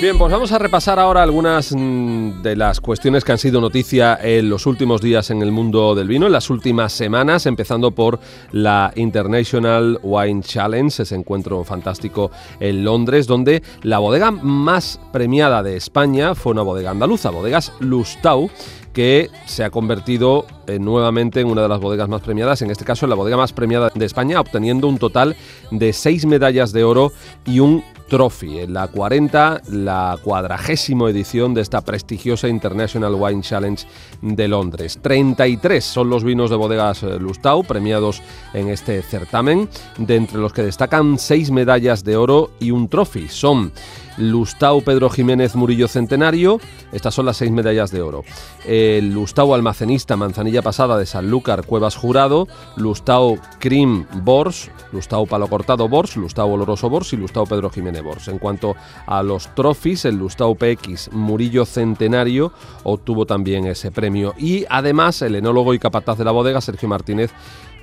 [0.00, 4.18] Bien, pues vamos a repasar ahora algunas mm, de las cuestiones que han sido noticia
[4.20, 8.18] en los últimos días en el mundo del vino, en las últimas semanas, empezando por
[8.50, 15.76] la International Wine Challenge, ese encuentro fantástico en Londres, donde la bodega más premiada de
[15.76, 18.50] España fue una bodega andaluza, bodegas Lustau
[18.92, 22.84] que se ha convertido eh, nuevamente en una de las bodegas más premiadas, en este
[22.84, 25.36] caso en la bodega más premiada de España, obteniendo un total
[25.70, 27.12] de seis medallas de oro
[27.46, 28.58] y un trophy.
[28.58, 33.86] En la 40, la cuadragésima edición de esta prestigiosa International Wine Challenge
[34.20, 34.98] de Londres.
[35.00, 38.20] 33 son los vinos de bodegas eh, Lustau premiados
[38.52, 43.28] en este certamen, de entre los que destacan seis medallas de oro y un trophy.
[43.28, 43.72] Son
[44.16, 46.60] Lustau Pedro Jiménez Murillo Centenario,
[46.92, 48.24] estas son las seis medallas de oro.
[48.66, 55.88] El Lustau Almacenista Manzanilla Pasada de Sanlúcar Cuevas Jurado, Lustau Crim Bors, Lustau Palo Cortado
[55.88, 58.28] Bors, Lustau Oloroso Bors y Lustau Pedro Jiménez Bors.
[58.28, 62.52] En cuanto a los trophies, el Lustau PX Murillo Centenario
[62.84, 64.34] obtuvo también ese premio.
[64.38, 67.30] Y además el enólogo y capataz de la bodega, Sergio Martínez,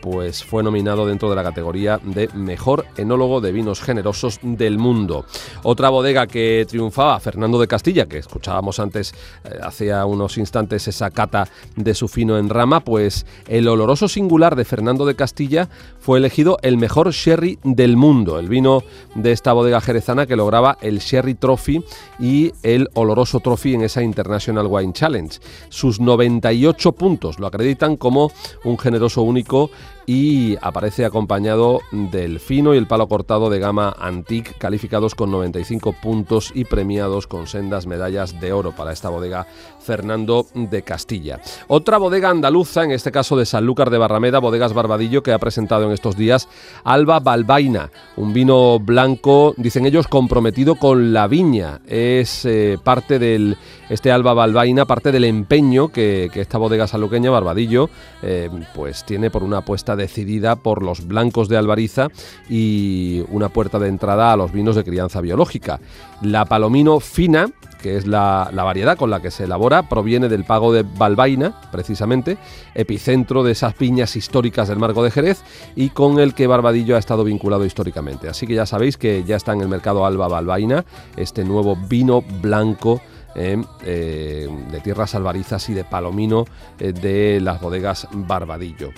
[0.02, 5.26] pues fue nominado dentro de la categoría de mejor enólogo de vinos generosos del mundo.
[5.64, 11.10] Otra bodega que triunfaba, Fernando de Castilla, que escuchábamos antes, eh, hacía unos instantes esa
[11.12, 16.20] cata de su fino en rama, pues el oloroso singular de Fernando de Castilla fue
[16.20, 18.84] elegido el mejor sherry del mundo, el vino
[19.16, 21.84] de esta bodega jerezana que lograba el Sherry Trophy
[22.20, 25.40] y el oloroso Trophy en esa International Wine Challenge.
[25.70, 28.32] Sus 98 puntos lo acreditan como
[28.64, 29.70] un generoso único
[30.12, 35.94] y aparece acompañado del fino y el palo cortado de gama Antique, calificados con 95
[36.02, 39.46] puntos y premiados con sendas medallas de oro para esta bodega
[39.90, 41.40] Fernando de Castilla.
[41.68, 45.88] Otra bodega andaluza, en este caso de Sanlúcar de Barrameda, Bodegas Barbadillo, que ha presentado
[45.88, 46.48] en estos días
[46.84, 51.82] Alba Balbaina, un vino blanco, dicen ellos, comprometido con la viña.
[51.88, 53.58] Es eh, parte del,
[53.90, 57.90] este Alba Balbaina, parte del empeño que, esta bodega saluqueña, Barbadillo,
[58.22, 62.10] eh, pues tiene por una apuesta decidida por los blancos de Albariza
[62.48, 65.80] y una puerta de entrada a los vinos de crianza biológica.
[66.22, 67.48] La Palomino fina,
[67.82, 72.38] que es la, variedad con la que se elabora, proviene del pago de Balbaina, precisamente,
[72.76, 75.42] epicentro de esas piñas históricas del Marco de Jerez
[75.76, 78.30] y con el que Barbadillo ha estado vinculado históricamente.
[78.30, 82.22] Así que ya sabéis que ya está en el mercado Alba Balbaina, este nuevo vino
[82.42, 83.02] blanco.
[83.36, 86.46] Eh, eh, de tierras albarizas y de palomino
[86.80, 88.90] eh, de las bodegas Barbadillo.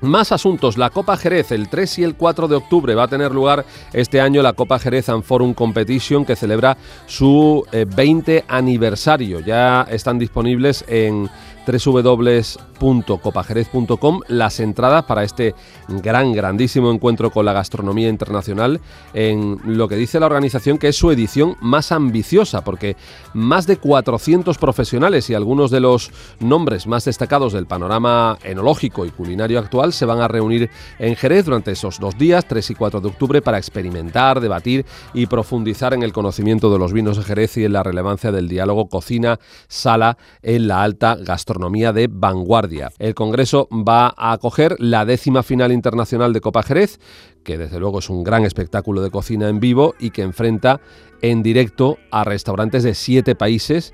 [0.00, 0.78] Más asuntos.
[0.78, 4.20] La Copa Jerez, el 3 y el 4 de octubre va a tener lugar este
[4.20, 9.40] año la Copa Jerez and Forum Competition que celebra su eh, 20 aniversario.
[9.40, 11.28] Ya están disponibles en
[11.68, 15.54] www.copajerez.com las entradas para este
[15.88, 18.80] gran, grandísimo encuentro con la gastronomía internacional
[19.12, 22.96] en lo que dice la organización que es su edición más ambiciosa porque
[23.34, 29.10] más de 400 profesionales y algunos de los nombres más destacados del panorama enológico y
[29.10, 33.00] culinario actual se van a reunir en Jerez durante esos dos días, 3 y 4
[33.00, 37.56] de octubre, para experimentar, debatir y profundizar en el conocimiento de los vinos de Jerez
[37.56, 42.90] y en la relevancia del diálogo cocina-sala en la alta gastronomía de vanguardia.
[42.98, 46.98] El Congreso va a acoger la décima final internacional de Copa Jerez,
[47.42, 50.80] que desde luego es un gran espectáculo de cocina en vivo y que enfrenta
[51.20, 53.92] en directo a restaurantes de siete países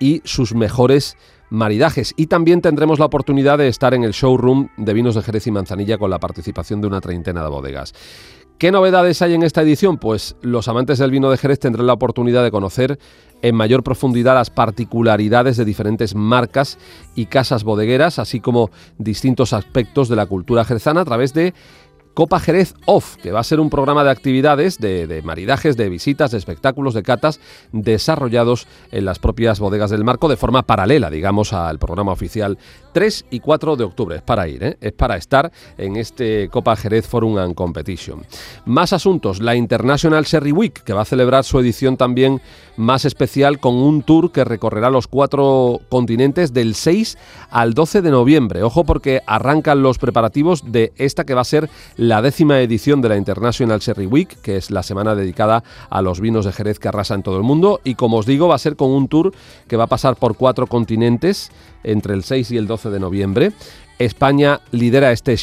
[0.00, 1.16] y sus mejores
[1.50, 2.14] maridajes.
[2.16, 5.50] Y también tendremos la oportunidad de estar en el showroom de vinos de Jerez y
[5.50, 7.92] Manzanilla con la participación de una treintena de bodegas.
[8.58, 9.98] ¿Qué novedades hay en esta edición?
[9.98, 12.98] Pues los amantes del vino de Jerez tendrán la oportunidad de conocer
[13.42, 16.78] en mayor profundidad las particularidades de diferentes marcas
[17.14, 21.52] y casas bodegueras, así como distintos aspectos de la cultura jerezana a través de
[22.14, 26.30] Copa Jerez Off, que va a ser un programa de actividades, de, maridajes, de visitas,
[26.30, 27.40] de espectáculos, de catas,
[27.72, 32.58] desarrollados en las propias bodegas del marco de forma paralela, digamos, al programa oficial
[32.92, 34.16] 3 y 4 de octubre.
[34.16, 34.76] Es para ir, ¿eh?
[34.80, 38.22] es para estar en este Copa Jerez Forum and Competition.
[38.66, 42.40] Más asuntos, la International Sherry Week, que va a celebrar su edición también
[42.76, 47.18] más especial con un tour que recorrerá los cuatro continentes del 6
[47.50, 48.62] al 12 de noviembre.
[48.62, 53.08] Ojo porque arrancan los preparativos de esta que va a ser la décima edición de
[53.08, 56.88] la International Sherry Week, que es la semana dedicada a los vinos de Jerez que
[56.88, 57.80] arrasan todo el mundo.
[57.84, 59.32] Y como os digo, va a ser con un tour
[59.68, 61.50] que va a pasar por cuatro continentes
[61.84, 63.52] entre el 6 y el 12 de noviembre.
[64.04, 65.36] España lidera este,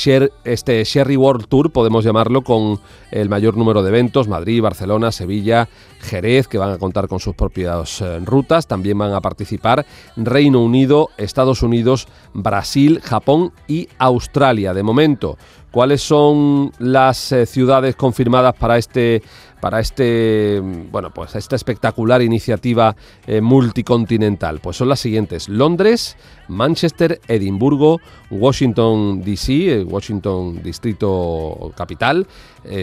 [0.43, 2.79] este Sherry World Tour, podemos llamarlo, con
[3.11, 5.69] el mayor número de eventos, Madrid, Barcelona, Sevilla,
[6.01, 8.67] Jerez, que van a contar con sus propias eh, rutas.
[8.67, 9.85] También van a participar
[10.17, 14.73] Reino Unido, Estados Unidos, Brasil, Japón y Australia.
[14.73, 15.37] De momento,
[15.71, 19.21] ¿cuáles son las eh, ciudades confirmadas para este
[19.59, 22.95] para este bueno pues esta espectacular iniciativa
[23.27, 26.17] eh, multicontinental pues son las siguientes Londres
[26.47, 32.27] Manchester Edimburgo Washington DC Washington distrito capital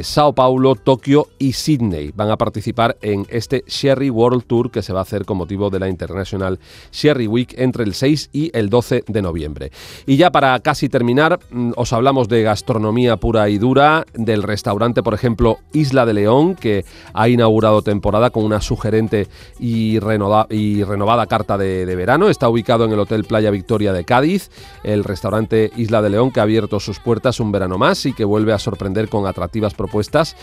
[0.03, 4.93] Sao Paulo Tokio y Sydney van a participar en este Sherry World Tour que se
[4.93, 6.59] va a hacer con motivo de la International
[6.93, 9.71] Sherry Week entre el 6 y el 12 de noviembre.
[10.07, 15.03] Y ya para casi terminar, mm, os hablamos de gastronomía pura y dura, del restaurante,
[15.03, 19.29] por ejemplo, Isla de León, que ha inaugurado temporada con una sugerente
[19.61, 22.29] y, renovada carta de, de verano.
[22.29, 24.51] Está ubicado en el Hotel Playa Victoria de Cádiz,
[24.83, 28.25] el restaurante Isla de León, que ha abierto sus puertas un verano más y que
[28.25, 30.35] vuelve a sorprender con atractivas propuestas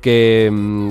[0.00, 0.90] que mm,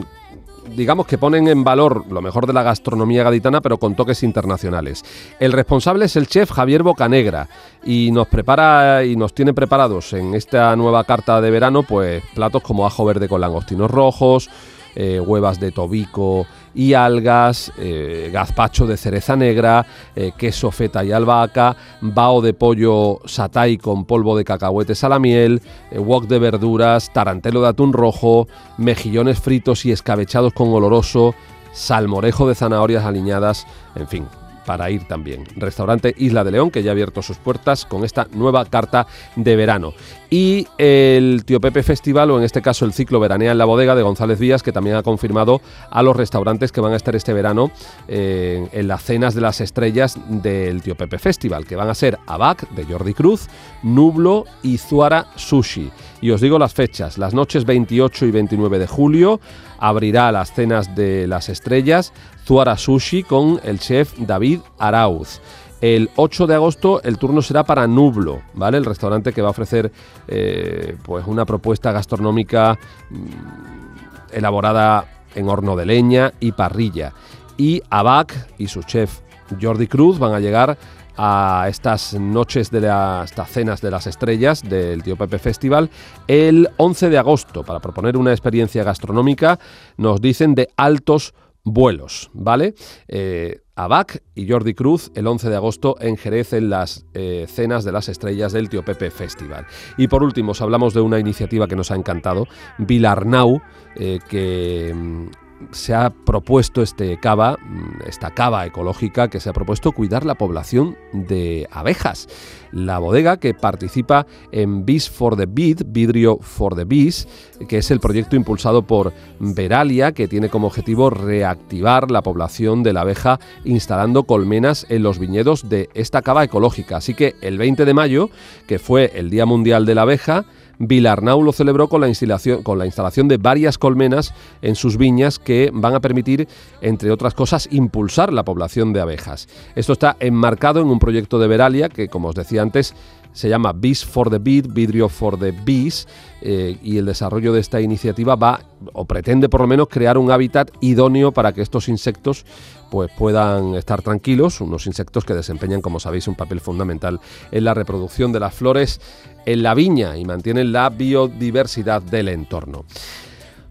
[0.75, 5.04] digamos que ponen en valor lo mejor de la gastronomía gaditana, pero con toques internacionales.
[5.39, 7.47] El responsable es el chef Javier Bocanegra
[7.84, 12.62] y nos prepara y nos tiene preparados en esta nueva carta de verano, pues platos
[12.62, 14.49] como ajo verde con langostinos rojos,
[14.95, 21.12] eh, huevas de tobico y algas, eh, gazpacho de cereza negra, eh, queso feta y
[21.12, 27.12] albahaca, bao de pollo satay con polvo de cacahuetes a la miel, wok de verduras,
[27.13, 31.36] tarantelo de atún rojo, mejillones fritos y escabechados con oloroso,
[31.73, 34.27] salmorejo de zanahorias aliñadas, en fin,
[34.71, 35.43] para ir también.
[35.57, 39.05] Restaurante Isla de León, que ya ha abierto sus puertas con esta nueva carta
[39.36, 39.93] de verano.
[40.29, 43.95] Y el Tío Pepe Festival, o en este caso el ciclo Veranea en la Bodega
[43.95, 47.34] de González Díaz, que también ha confirmado a los restaurantes que van a estar este
[47.34, 47.69] verano
[48.07, 52.17] eh, en las cenas de las estrellas del Tío Pepe Festival, que van a ser
[52.25, 53.49] Abac de Jordi Cruz,
[53.84, 55.91] Nublo y Zuara Sushi.
[56.21, 59.41] Y os digo las fechas, las noches 28 y 29 de julio
[59.79, 62.13] abrirá las cenas de las estrellas
[62.52, 65.40] Zuara Sushi con el chef David Arauz.
[65.80, 68.78] El 8 de agosto el turno será para Nublo, ¿vale?
[68.78, 69.90] El restaurante que va a ofrecer
[70.28, 72.78] eh, pues una propuesta gastronómica
[73.10, 77.14] mm, elaborada en horno de leña y parrilla.
[77.56, 79.22] Y Abac y su chef
[79.62, 80.78] Jordi Cruz van a llegar
[81.16, 85.90] a estas noches de las cenas de las estrellas del Tío Pepe Festival
[86.28, 89.58] el 11 de agosto para proponer una experiencia gastronómica,
[89.96, 92.74] nos dicen de altos vuelos, ¿vale?
[93.08, 97.84] Eh, Abac y Jordi Cruz el 11 de agosto en Jerez en las eh, cenas
[97.84, 99.65] de las estrellas del Tío Pepe Festival.
[99.97, 102.47] Y por último, os hablamos de una iniciativa que nos ha encantado,
[102.78, 103.62] Vilarnau,
[103.95, 105.28] eh, que mm,
[105.71, 110.36] se ha propuesto este cava, mm, esta cava ecológica que se ha propuesto cuidar la
[110.36, 112.28] población de abejas.
[112.71, 117.28] La bodega que participa en Bees for the Bead, Vidrio for the Bees,
[117.67, 122.93] que es el proyecto impulsado por Veralia, que tiene como objetivo reactivar la población de
[122.93, 126.97] la abeja instalando colmenas en los viñedos de esta cava ecológica.
[126.97, 128.30] Así que el 20 de mayo,
[128.67, 130.45] que fue el Día Mundial de la Abeja,
[130.82, 135.38] Vilarnau lo celebró con la, instalación, con la instalación de varias colmenas en sus viñas
[135.38, 136.48] que van a permitir,
[136.82, 139.47] entre otras cosas, impulsar la población de abejas.
[139.76, 142.95] Esto está enmarcado en un proyecto de Veralia que, como os decía antes,
[143.34, 146.08] se llama Bees for the Bead, Vidrio for the Bees,
[146.41, 148.62] eh, y el desarrollo de esta iniciativa va,
[148.93, 152.45] o pretende por lo menos, crear un hábitat idóneo para que estos insectos
[152.89, 157.74] pues puedan estar tranquilos, unos insectos que desempeñan, como sabéis, un papel fundamental en la
[157.74, 158.99] reproducción de las flores
[159.46, 162.86] en la viña y mantienen la biodiversidad del entorno.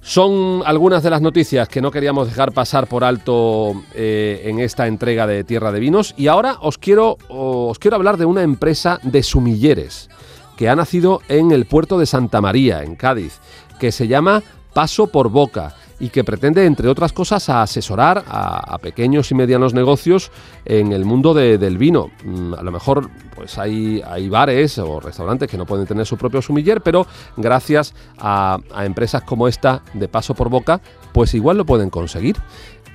[0.02, 4.86] Son algunas de las noticias que no queríamos dejar pasar por alto eh, en esta
[4.86, 8.98] entrega de Tierra de Vinos y ahora os quiero, os quiero hablar de una empresa
[9.02, 10.08] de sumilleres
[10.56, 13.40] que ha nacido en el puerto de Santa María, en Cádiz,
[13.78, 14.42] que se llama
[14.72, 20.30] Paso por Boca y que pretende, entre otras cosas, asesorar a, pequeños y medianos negocios
[20.64, 22.10] en el mundo de- del vino.
[22.24, 26.16] Mm, A lo mejor pues hay, hay bares o restaurantes que no pueden tener su
[26.16, 30.80] propio sumiller, pero gracias a empresas como esta de Paso por Boca,
[31.12, 32.36] pues igual lo pueden conseguir.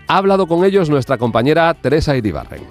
[0.08, 2.64] Ha hablado con ellos nuestra compañera Teresa Iribarren.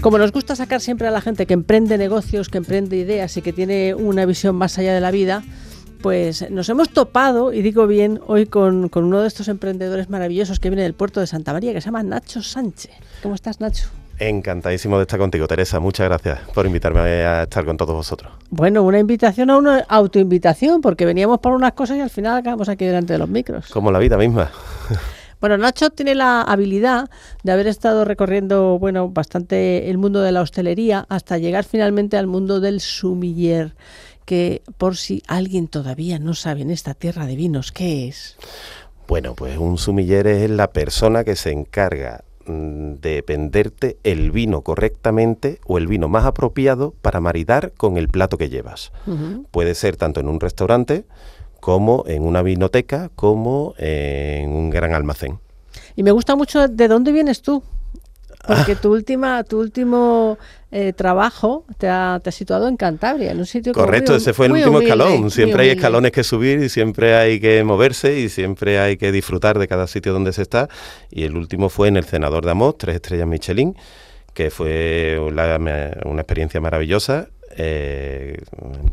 [0.00, 3.42] Como nos gusta sacar siempre a la gente que emprende negocios, que emprende ideas y
[3.42, 5.42] que tiene una visión más allá de la vida,
[6.00, 10.58] pues nos hemos topado, y digo bien, hoy con, con uno de estos emprendedores maravillosos
[10.58, 12.92] que viene del puerto de Santa María, que se llama Nacho Sánchez.
[13.22, 13.90] ¿Cómo estás, Nacho?
[14.18, 15.80] Encantadísimo de estar contigo, Teresa.
[15.80, 18.32] Muchas gracias por invitarme a estar con todos vosotros.
[18.48, 22.70] Bueno, una invitación a una autoinvitación, porque veníamos por unas cosas y al final acabamos
[22.70, 23.68] aquí delante de los micros.
[23.68, 24.50] Como la vida misma.
[25.40, 27.08] Bueno, Nacho tiene la habilidad
[27.42, 32.26] de haber estado recorriendo, bueno, bastante el mundo de la hostelería hasta llegar finalmente al
[32.26, 33.74] mundo del sumiller,
[34.26, 38.36] que por si alguien todavía no sabe en esta tierra de vinos qué es.
[39.08, 44.60] Bueno, pues un sumiller es la persona que se encarga mm, de venderte el vino
[44.60, 48.92] correctamente o el vino más apropiado para maridar con el plato que llevas.
[49.50, 51.06] Puede ser tanto en un restaurante
[51.60, 55.38] como en una vinoteca como en un gran almacén.
[55.96, 57.62] Y me gusta mucho de dónde vienes tú,
[58.46, 60.38] porque tu última, tu último
[60.72, 64.32] eh, trabajo te ha, te ha situado en Cantabria, en un sitio Correcto, muy- ese
[64.32, 65.30] fue el último humilde, escalón.
[65.30, 69.58] Siempre hay escalones que subir y siempre hay que moverse y siempre hay que disfrutar
[69.58, 70.68] de cada sitio donde se está.
[71.10, 73.76] Y el último fue en el Senador de Amos, tres estrellas Michelin,
[74.32, 75.58] que fue la-
[76.06, 77.28] una experiencia maravillosa.
[77.50, 78.38] Eh,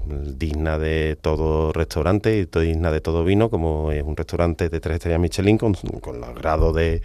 [0.09, 4.95] digna de todo restaurante y digna de todo vino, como es un restaurante de tres
[4.95, 7.01] estrellas Michelin con, con los grados de,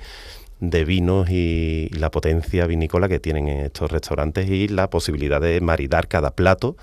[0.62, 5.60] de vinos y, la potencia vinícola que tienen en estos restaurantes y la posibilidad de
[5.60, 6.76] maridar cada plato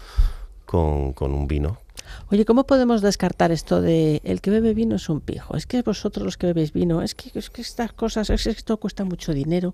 [0.65, 1.77] con, con un vino.
[2.29, 5.55] Oye, ¿cómo podemos descartar esto de el que bebe vino es un pijo?
[5.55, 8.49] Es que vosotros los que bebéis vino, es que, es que estas cosas, es que
[8.49, 9.73] esto cuesta mucho dinero.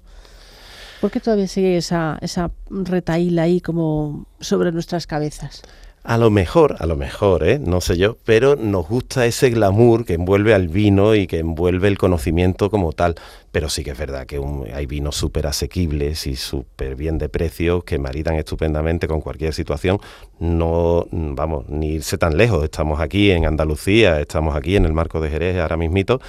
[1.05, 5.61] ¿Por qué todavía sigue esa, esa retaíla ahí como sobre nuestras cabezas?
[6.03, 7.59] A lo mejor, a lo mejor, ¿eh?
[7.59, 11.89] no sé yo, pero nos gusta ese glamour que envuelve al vino y que envuelve
[11.89, 13.13] el conocimiento como tal.
[13.51, 17.29] Pero sí que es verdad que un- hay vinos súper asequibles y súper bien de
[17.29, 19.99] precio que maridan estupendamente con cualquier situación.
[20.39, 22.63] No, vamos, ni irse tan lejos.
[22.63, 26.19] Estamos aquí en Andalucía, estamos aquí en el marco de Jerez ahora mismito.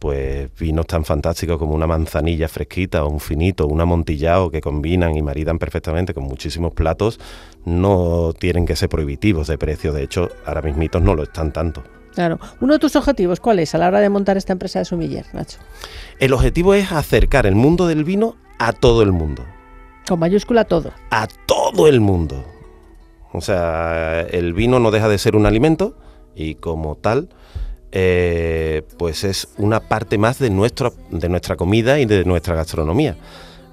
[0.00, 5.14] Pues vinos tan fantásticos como una manzanilla fresquita o un finito, un amontillado que combinan
[5.16, 7.20] y maridan perfectamente con muchísimos platos,
[7.66, 9.92] no tienen que ser prohibitivos de precio.
[9.92, 11.84] De hecho, ahora mismitos no lo están tanto.
[12.14, 12.40] Claro.
[12.60, 15.26] Uno de tus objetivos, ¿cuál es a la hora de montar esta empresa de sumiller,
[15.34, 15.58] Nacho?
[16.18, 19.44] El objetivo es acercar el mundo del vino a todo el mundo.
[20.08, 20.92] Con mayúscula todo.
[21.10, 22.42] A todo el mundo.
[23.32, 25.96] O sea, el vino no deja de ser un alimento
[26.34, 27.28] y como tal,
[27.92, 33.16] eh, pues es una parte más de, nuestro, de nuestra comida y de nuestra gastronomía.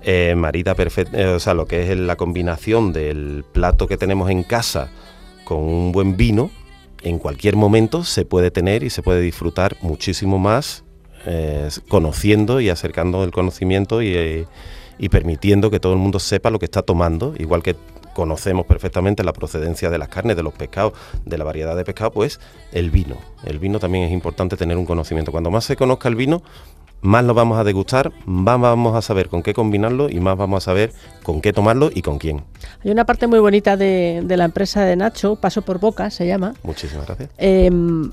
[0.04, 4.44] Eh, marida perfecta, o sea, lo que es la combinación del plato que tenemos en
[4.44, 4.90] casa
[5.44, 6.50] con un buen vino,
[7.04, 10.84] en cualquier momento se puede tener y se puede disfrutar muchísimo más
[11.26, 14.46] eh, conociendo y acercando el conocimiento y, eh,
[14.98, 17.76] y permitiendo que todo el mundo sepa lo que está tomando, igual que
[18.18, 20.94] conocemos perfectamente la procedencia de las carnes, de los pescados,
[21.24, 22.40] de la variedad de pescado, pues
[22.72, 23.16] el vino.
[23.44, 25.32] El vino también es importante tener un conocimiento.
[25.32, 26.42] Cuando más se conozca el vino,
[27.02, 30.64] más lo vamos a degustar, más vamos a saber con qué combinarlo y más vamos
[30.64, 30.92] a saber
[31.24, 32.44] con qué tomarlo y con quién.
[32.84, 36.28] Hay una parte muy bonita de, de la empresa de Nacho, Paso por Boca se
[36.28, 36.54] llama.
[36.64, 37.30] Muchísimas gracias.
[37.38, 37.70] Eh,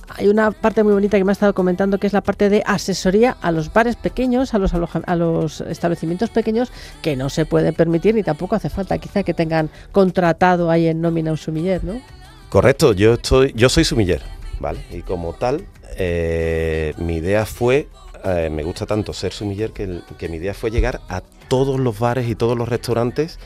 [0.08, 2.62] hay una parte muy bonita que me ha estado comentando que es la parte de
[2.66, 6.72] asesoría a los bares pequeños, a los, a los establecimientos pequeños
[7.02, 11.00] que no se puede permitir ni tampoco hace falta quizá que tengan contratado ahí en
[11.00, 12.00] nómina un sumiller, ¿no?
[12.48, 14.22] Correcto, yo estoy, yo soy sumiller,
[14.60, 14.80] ¿vale?
[14.92, 15.66] Y como tal,
[15.96, 17.88] eh, mi idea fue,
[18.24, 21.98] eh, me gusta tanto ser sumiller que, que mi idea fue llegar a todos los
[21.98, 23.38] bares y todos los restaurantes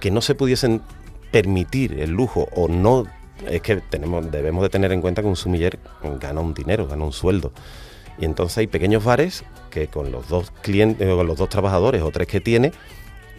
[0.00, 0.80] que no se pudiesen
[1.30, 3.04] permitir el lujo o no.
[3.48, 5.78] Es que tenemos, debemos de tener en cuenta que un sumiller
[6.20, 7.52] gana un dinero, gana un sueldo.
[8.18, 12.10] Y entonces hay pequeños bares que con los dos clientes, con los dos trabajadores o
[12.10, 12.72] tres que tiene,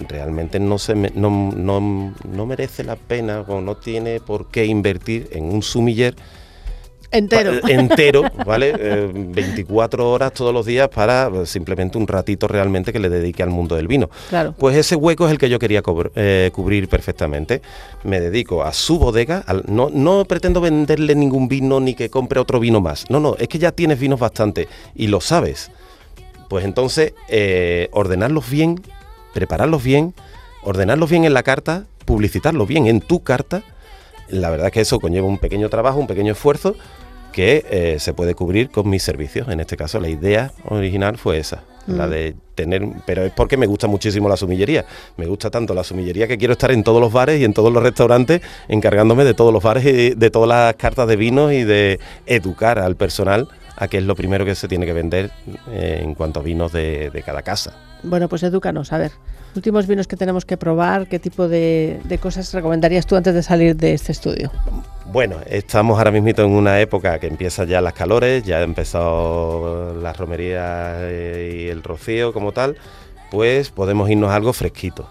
[0.10, 5.30] realmente no, se no, no- no merece la pena o no tiene por qué invertir
[5.32, 6.16] en un sumiller
[7.14, 7.62] Entero.
[7.62, 8.74] pa- entero, ¿vale?
[8.78, 13.42] Eh, 24 horas todos los días para eh, simplemente un ratito realmente que le dedique
[13.44, 14.10] al mundo del vino.
[14.30, 14.54] Claro.
[14.58, 15.82] Pues ese hueco es el que yo quería
[16.16, 17.62] eh, cubrir perfectamente.
[18.04, 22.40] Me dedico a su bodega, al- no, no pretendo venderle ningún vino ni que compre
[22.40, 23.10] otro vino más.
[23.10, 25.72] No, no, es que ya tienes vinos bastante y lo sabes.
[26.50, 28.82] Pues entonces, eh, ordenarlos bien,
[29.34, 30.14] prepararlos bien,
[30.64, 33.64] ordenarlos bien en la carta, publicitarlos bien en tu carta.
[34.30, 36.76] La verdad es que eso conlleva un pequeño trabajo, un pequeño esfuerzo
[37.34, 39.50] que eh, se puede cubrir con mis servicios.
[39.50, 42.10] En este caso, la idea original fue esa, la Mm.
[42.10, 44.86] de tener, pero es porque me gusta muchísimo la sumillería.
[45.18, 47.74] Me gusta tanto la sumillería que quiero estar en todos los bares y en todos
[47.74, 51.64] los restaurantes encargándome de todos los bares y de todas las cartas de vinos y
[51.66, 55.32] de educar al personal a qué es lo primero que se tiene que vender
[55.72, 57.74] eh, en cuanto a vinos de, de cada casa.
[58.04, 59.12] Bueno, pues edúcanos, a ver.
[59.56, 63.42] Últimos vinos que tenemos que probar, ¿qué tipo de, de cosas recomendarías tú antes de
[63.44, 64.52] salir de este estudio?
[65.06, 69.94] Bueno, estamos ahora mismo en una época que empiezan ya las calores, ya ha empezado
[70.02, 72.78] las romerías eh, y el rocío como tal,
[73.30, 75.08] pues podemos irnos a algo fresquito.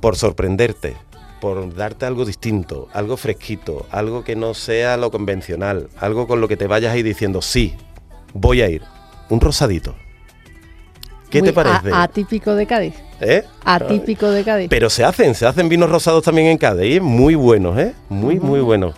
[0.00, 0.96] Por sorprenderte,
[1.40, 6.46] por darte algo distinto, algo fresquito, algo que no sea lo convencional, algo con lo
[6.46, 7.74] que te vayas ahí diciendo, sí,
[8.32, 8.82] voy a ir.
[9.28, 9.96] Un rosadito.
[11.30, 11.92] ¿Qué Muy te parece?
[11.92, 12.94] a- atípico de Cádiz.
[13.20, 13.44] ¿Eh?
[13.64, 14.68] Atípico de Cádiz.
[14.70, 17.94] Pero se hacen, se hacen vinos rosados también en Cádiz, muy buenos, ¿eh?
[18.08, 18.94] Muy, muy buenos.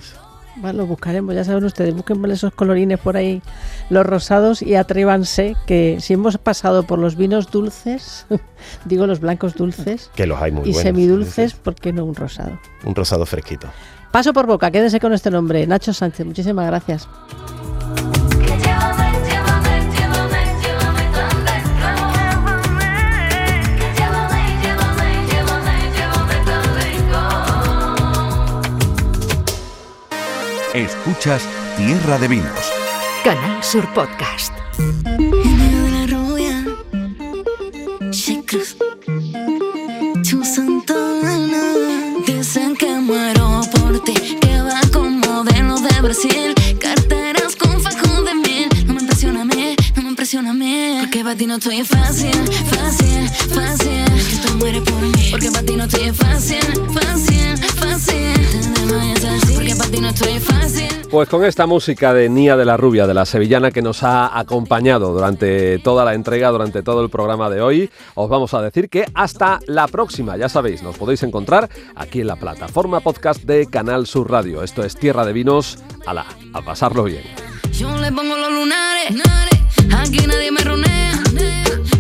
[0.57, 3.41] Bueno, lo buscaremos, ya saben ustedes, busquen esos colorines por ahí,
[3.89, 8.27] los rosados y atrévanse que si hemos pasado por los vinos dulces,
[8.85, 10.83] digo los blancos dulces Que los hay muy y buenos.
[10.83, 12.59] semidulces, ¿por qué no un rosado?
[12.85, 13.69] Un rosado fresquito.
[14.13, 17.09] Paso por boca, quédese con este nombre, Nacho Sánchez, muchísimas gracias.
[30.75, 31.43] Escuchas
[31.77, 32.73] Tierra de Vinos.
[33.25, 34.53] Canal Sur Podcast.
[42.25, 48.35] Dicen que muero por ti, que va con modelos de Brasil, carteras con fajos de
[48.35, 48.69] mil.
[48.87, 51.83] No me impresiona a mí, no me impresiona a mí, porque para ti no estoy
[51.85, 52.31] fácil,
[52.71, 54.05] fácil, fácil.
[54.05, 56.61] Que tú mueres por mí, porque para ti no estoy fácil,
[56.95, 59.20] fácil, fácil.
[61.11, 64.39] Pues con esta música de Nia de la Rubia, de la sevillana que nos ha
[64.39, 68.89] acompañado durante toda la entrega, durante todo el programa de hoy, os vamos a decir
[68.89, 70.37] que hasta la próxima.
[70.37, 74.63] Ya sabéis, nos podéis encontrar aquí en la plataforma podcast de Canal Sur Radio.
[74.63, 75.79] Esto es Tierra de Vinos.
[76.07, 77.25] Ala, a pasarlo bien.
[77.73, 79.21] Yo le pongo los lunares,
[79.99, 81.21] aquí nadie me ronea.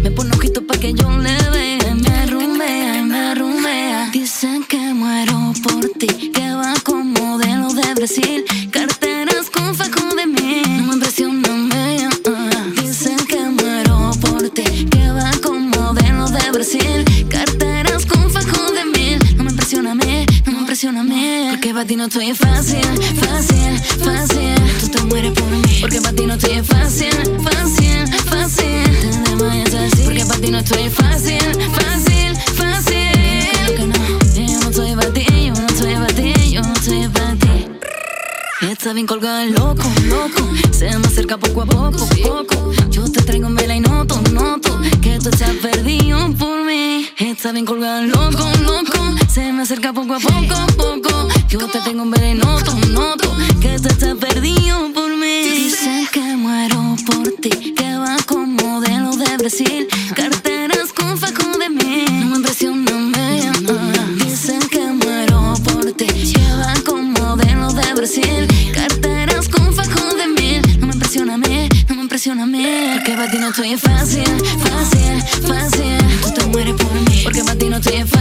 [0.03, 1.95] Me ojito pa' que yo le vea.
[1.95, 4.11] Me me.
[4.12, 6.74] Dicen que muero por ti, que va
[7.05, 7.49] modelos de
[8.01, 10.62] Brasil, carteras con fajo de mí.
[10.78, 12.66] No me impresiona, me, ah.
[12.80, 18.86] Dicen que muero por ti, que va con modelos de Brasil, carteras con fajo de
[18.86, 19.18] mil.
[19.36, 21.48] No me impresiona mí, no me impresiona mí.
[21.51, 22.88] Porque para ti no estoy fácil,
[23.20, 24.55] fácil, fácil.
[24.80, 25.78] Tú te mueres por mí.
[25.82, 27.12] Porque para ti no estoy fácil,
[27.44, 29.70] fácil, fácil.
[29.70, 30.03] Te así.
[30.07, 31.38] Porque para ti no estoy fácil,
[31.74, 32.10] fácil.
[38.81, 40.51] Está bien colgada loco, loco.
[40.72, 42.72] Se me acerca poco a poco, poco.
[42.89, 47.07] Yo te traigo en vela y noto, noto que tú estás perdido por mí.
[47.18, 48.97] Está bien colgada loco, loco.
[49.28, 51.28] Se me acerca poco a poco, poco.
[51.51, 55.43] Yo te tengo en vela y noto, noto que tú estás perdido por mí.
[55.43, 61.68] Dicen que muero por ti, que va con modelos de Brasil, carteras con fajo de
[61.68, 62.07] mí.
[62.12, 62.89] No me impresiona,
[73.21, 74.25] para ti no estoy fácil,
[74.61, 75.99] fácil, fácil.
[76.23, 77.21] Tú te mueres por mí.
[77.23, 78.20] Porque para ti no estoy fácil, fácil,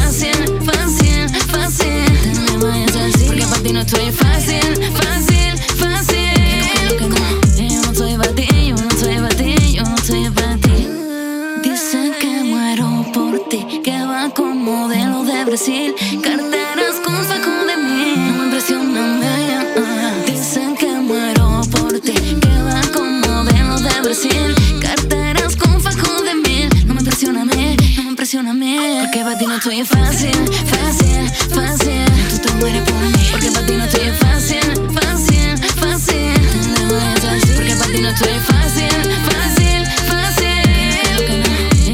[29.60, 30.32] estoy fácil,
[30.68, 32.06] fácil, fácil.
[32.30, 33.28] Tú te mueres por mí.
[33.32, 34.60] Porque para ti no estoy fácil,
[34.94, 36.34] fácil, fácil.
[36.76, 37.52] Te mueres así.
[37.56, 38.90] Porque para ti no estoy fácil,
[39.30, 40.64] fácil, fácil.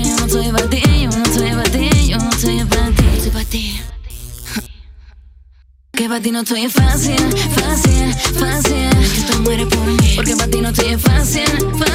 [0.04, 3.04] Yo no estoy para ti, yo no estoy para ti, yo no estoy para ti.
[3.18, 3.82] Estoy para ti.
[5.92, 7.18] Que para ti no estoy fácil,
[7.56, 8.90] fácil, fácil.
[9.16, 10.14] Tú te mueres por mí.
[10.16, 11.50] Porque para ti no estoy fácil,
[11.80, 11.95] fácil.